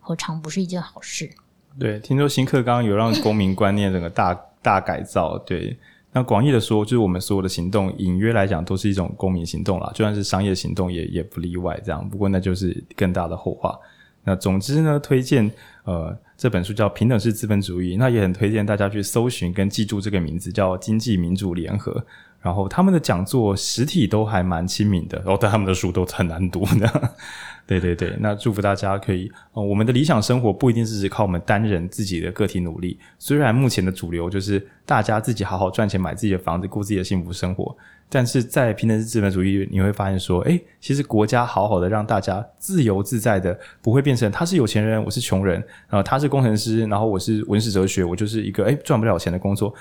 [0.00, 1.30] 何尝不是一件好事？
[1.78, 5.38] 对，听说新课纲有让公民观念整个大 大改造。
[5.38, 5.78] 对，
[6.10, 11.80] 那广义的说，就是我们所有的行动，隐约来讲都是一种公民行动啦，就算是商业行动也也不例外。
[11.84, 13.78] 这样，不过那就是更大的后话。
[14.24, 15.48] 那总之呢，推荐
[15.84, 22.04] 呃这本书叫《平等式资本主义》，那也很推荐大家去搜寻跟记住这个名字，叫经济民主联合。
[22.46, 27.10] 然后他们的讲座实体都还蛮亲民的，然后但他们的书都很难读的。
[27.66, 32.96] 对对对，那祝福大家可以，呃，我们的理想生活不一定是只靠我们单人自己的个体努力。
[33.18, 37.76] 虽然目前的主流就是大家自己好好赚钱买自己的房子，过自己的幸福生活，
[38.08, 45.56] 但是在平等式资本主义，你会发现说，诶，其实国家好好的让大家自由自在的，不会变成他是有钱人，我是穷人，
[45.88, 49.74] 然后他是工程师，然后我是文史哲学，我就是一个诶赚不了钱的工作。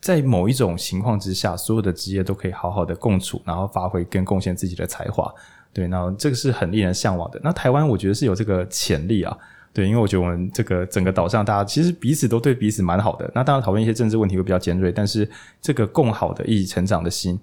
[0.00, 5.32] 在某一种情况之下，所有的职业都可以好好的共处，然后发挥跟贡献自己的才华。
[5.72, 7.40] 对，那这个是很令人向往的。
[7.42, 9.36] 那台湾我觉得是有这个潜力啊。
[9.72, 13.30] 对，因为我觉得我们这个整个岛上大家其实彼此都对彼此蛮好的。
[13.34, 15.28] 那当然讨论一些政治问题会比较尖锐，但是
[15.60, 17.38] 这个共好的一起成长的心，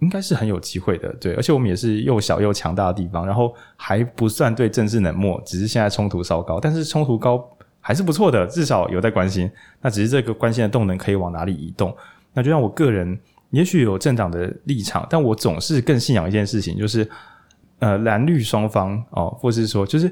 [0.00, 1.10] 应该是很有机会的。
[1.20, 7.48] 对，而且我们也是又小又强大的地方，然后还不算对政治冷漠，只是现在冲突稍高，但是冲突高。
[7.82, 9.50] 还是不错的，至少有在关心。
[9.82, 11.94] 那只是这个关心的动能可以往哪里移动？
[12.32, 13.20] 那就像我个人，
[13.50, 17.06] 也许有政党的立场，但我总是更信仰一件事情，就是
[17.80, 20.10] 呃蓝绿双方哦，或是说就是。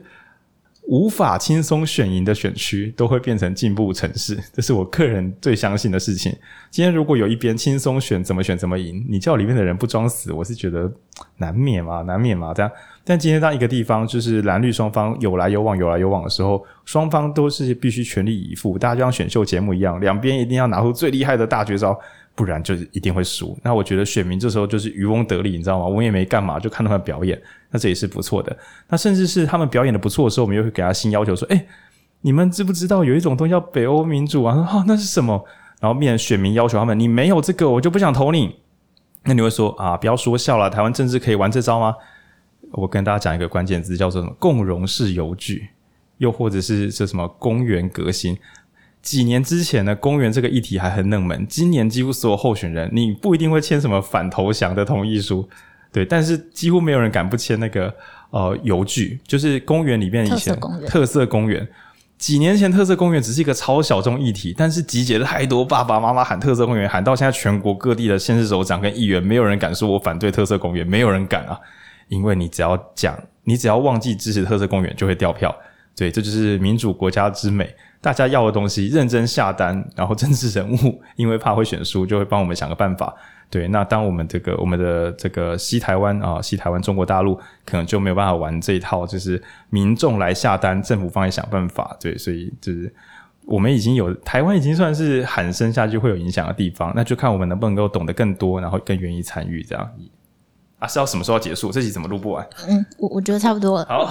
[0.83, 6.35] 无法轻松选赢的选区都会变成进步城市， 这是我个人最相信的事情。
[6.70, 10.91] 今天如果有一边轻松选，怎么选怎么赢，你叫里面的人不装死，我是觉得
[11.37, 12.70] 难免嘛，难免嘛这样。
[13.05, 21.99] 但今天当一个地方就是蓝绿双方有来有往，有来有往的时候，双方都是必须全力以赴，大家就像选秀节目一样，两边一定要拿出最厉害的大绝招。
[22.41, 23.55] 不然就是一定会输。
[23.62, 25.86] 那我觉得选民这时候就是渔翁得利，你知道吗？
[25.86, 27.38] 我也没干嘛，就看他们表演，
[27.70, 28.57] 那这也是不错的。
[28.88, 31.66] 那甚至是他们表演的不错的时候，我们又会给他新要求，说：“诶，
[32.22, 35.45] 你们知不知道有一种东西叫北欧民主啊？”说：“哦，那是什么？”
[35.80, 38.57] 然后变成选民要求他们：“你没有这个，我就不想投你。”
[39.24, 41.95] 那你会说：“啊，不要说笑了，台湾政治可以玩这招吗？”
[42.72, 45.68] 我跟大家讲一个关键字，叫做什么“共融式游具”，
[46.16, 48.38] 又或者是这什么“公园革新”。
[49.03, 51.46] 几年之前呢，公园这个议题还很冷门。
[51.48, 55.48] 今年几乎所有候选人，你不一定会签什么反投降的同意书，
[55.90, 57.94] 对，但是几乎没有人敢不签那个
[58.30, 60.88] 呃邮局，就是公园里面以前特色公园。
[60.88, 61.68] 特色公园。
[62.18, 71.59] 几年前特色公园只是一个超小众议题，但是集结了太多爸爸妈妈喊特色公园，喊到现在全国各地的县市首长跟议员，没有人敢说我反对特色公园，没有人敢啊，
[72.09, 75.57] 因为你只要讲，你只要忘记支持特色公园，就会掉票。
[75.96, 77.74] 对，这就是民主国家之美。
[78.01, 83.14] 大家要的东西，认真下单，然后政治人物 因为怕会选输，就会帮我们想个办法。
[83.51, 91.96] 对，那当我们这个我们的这个西台湾啊，西台湾中国大陆可能就没有办法玩这一套，就是民众来下单，政府帮你想办法。
[92.01, 92.94] 对，所以就是
[93.44, 99.90] 我们已经有台湾已经算是喊声下去会有影响的地方，那就看我们能不能够懂得更多，然后更愿意参与这样。
[100.81, 101.70] 啊，是要什么时候结束？
[101.70, 102.45] 这集怎么录不完？
[102.66, 103.85] 嗯，我我觉得差不多了。
[103.87, 104.07] 好，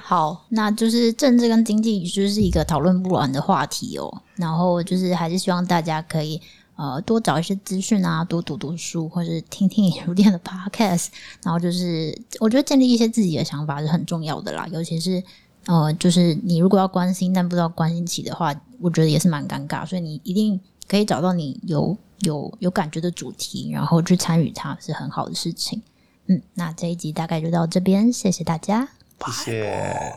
[0.32, 4.22] 好，那就是政治跟经济就是一个讨论不完的话题哦。
[4.36, 6.40] 然后就是还是希望大家可以
[6.76, 11.08] 呃多找一些资讯啊，多读读书，或是听听引书店的 podcast。
[11.42, 15.20] 然后就是我觉得建立一些自己的想法是很重要的啦，尤其是
[15.66, 19.84] 呃，就是你如果要关心但不知道关心起的话，我觉得也是蛮尴尬。
[19.84, 21.96] 所以你一定可以找到你有。
[22.24, 25.80] 有有感觉的主题，然后去参与它是很好的事情。
[26.26, 28.88] 嗯，那这一集大概就到这边，谢谢大家，
[29.26, 29.62] 谢谢，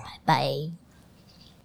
[0.03, 0.86] 拜拜。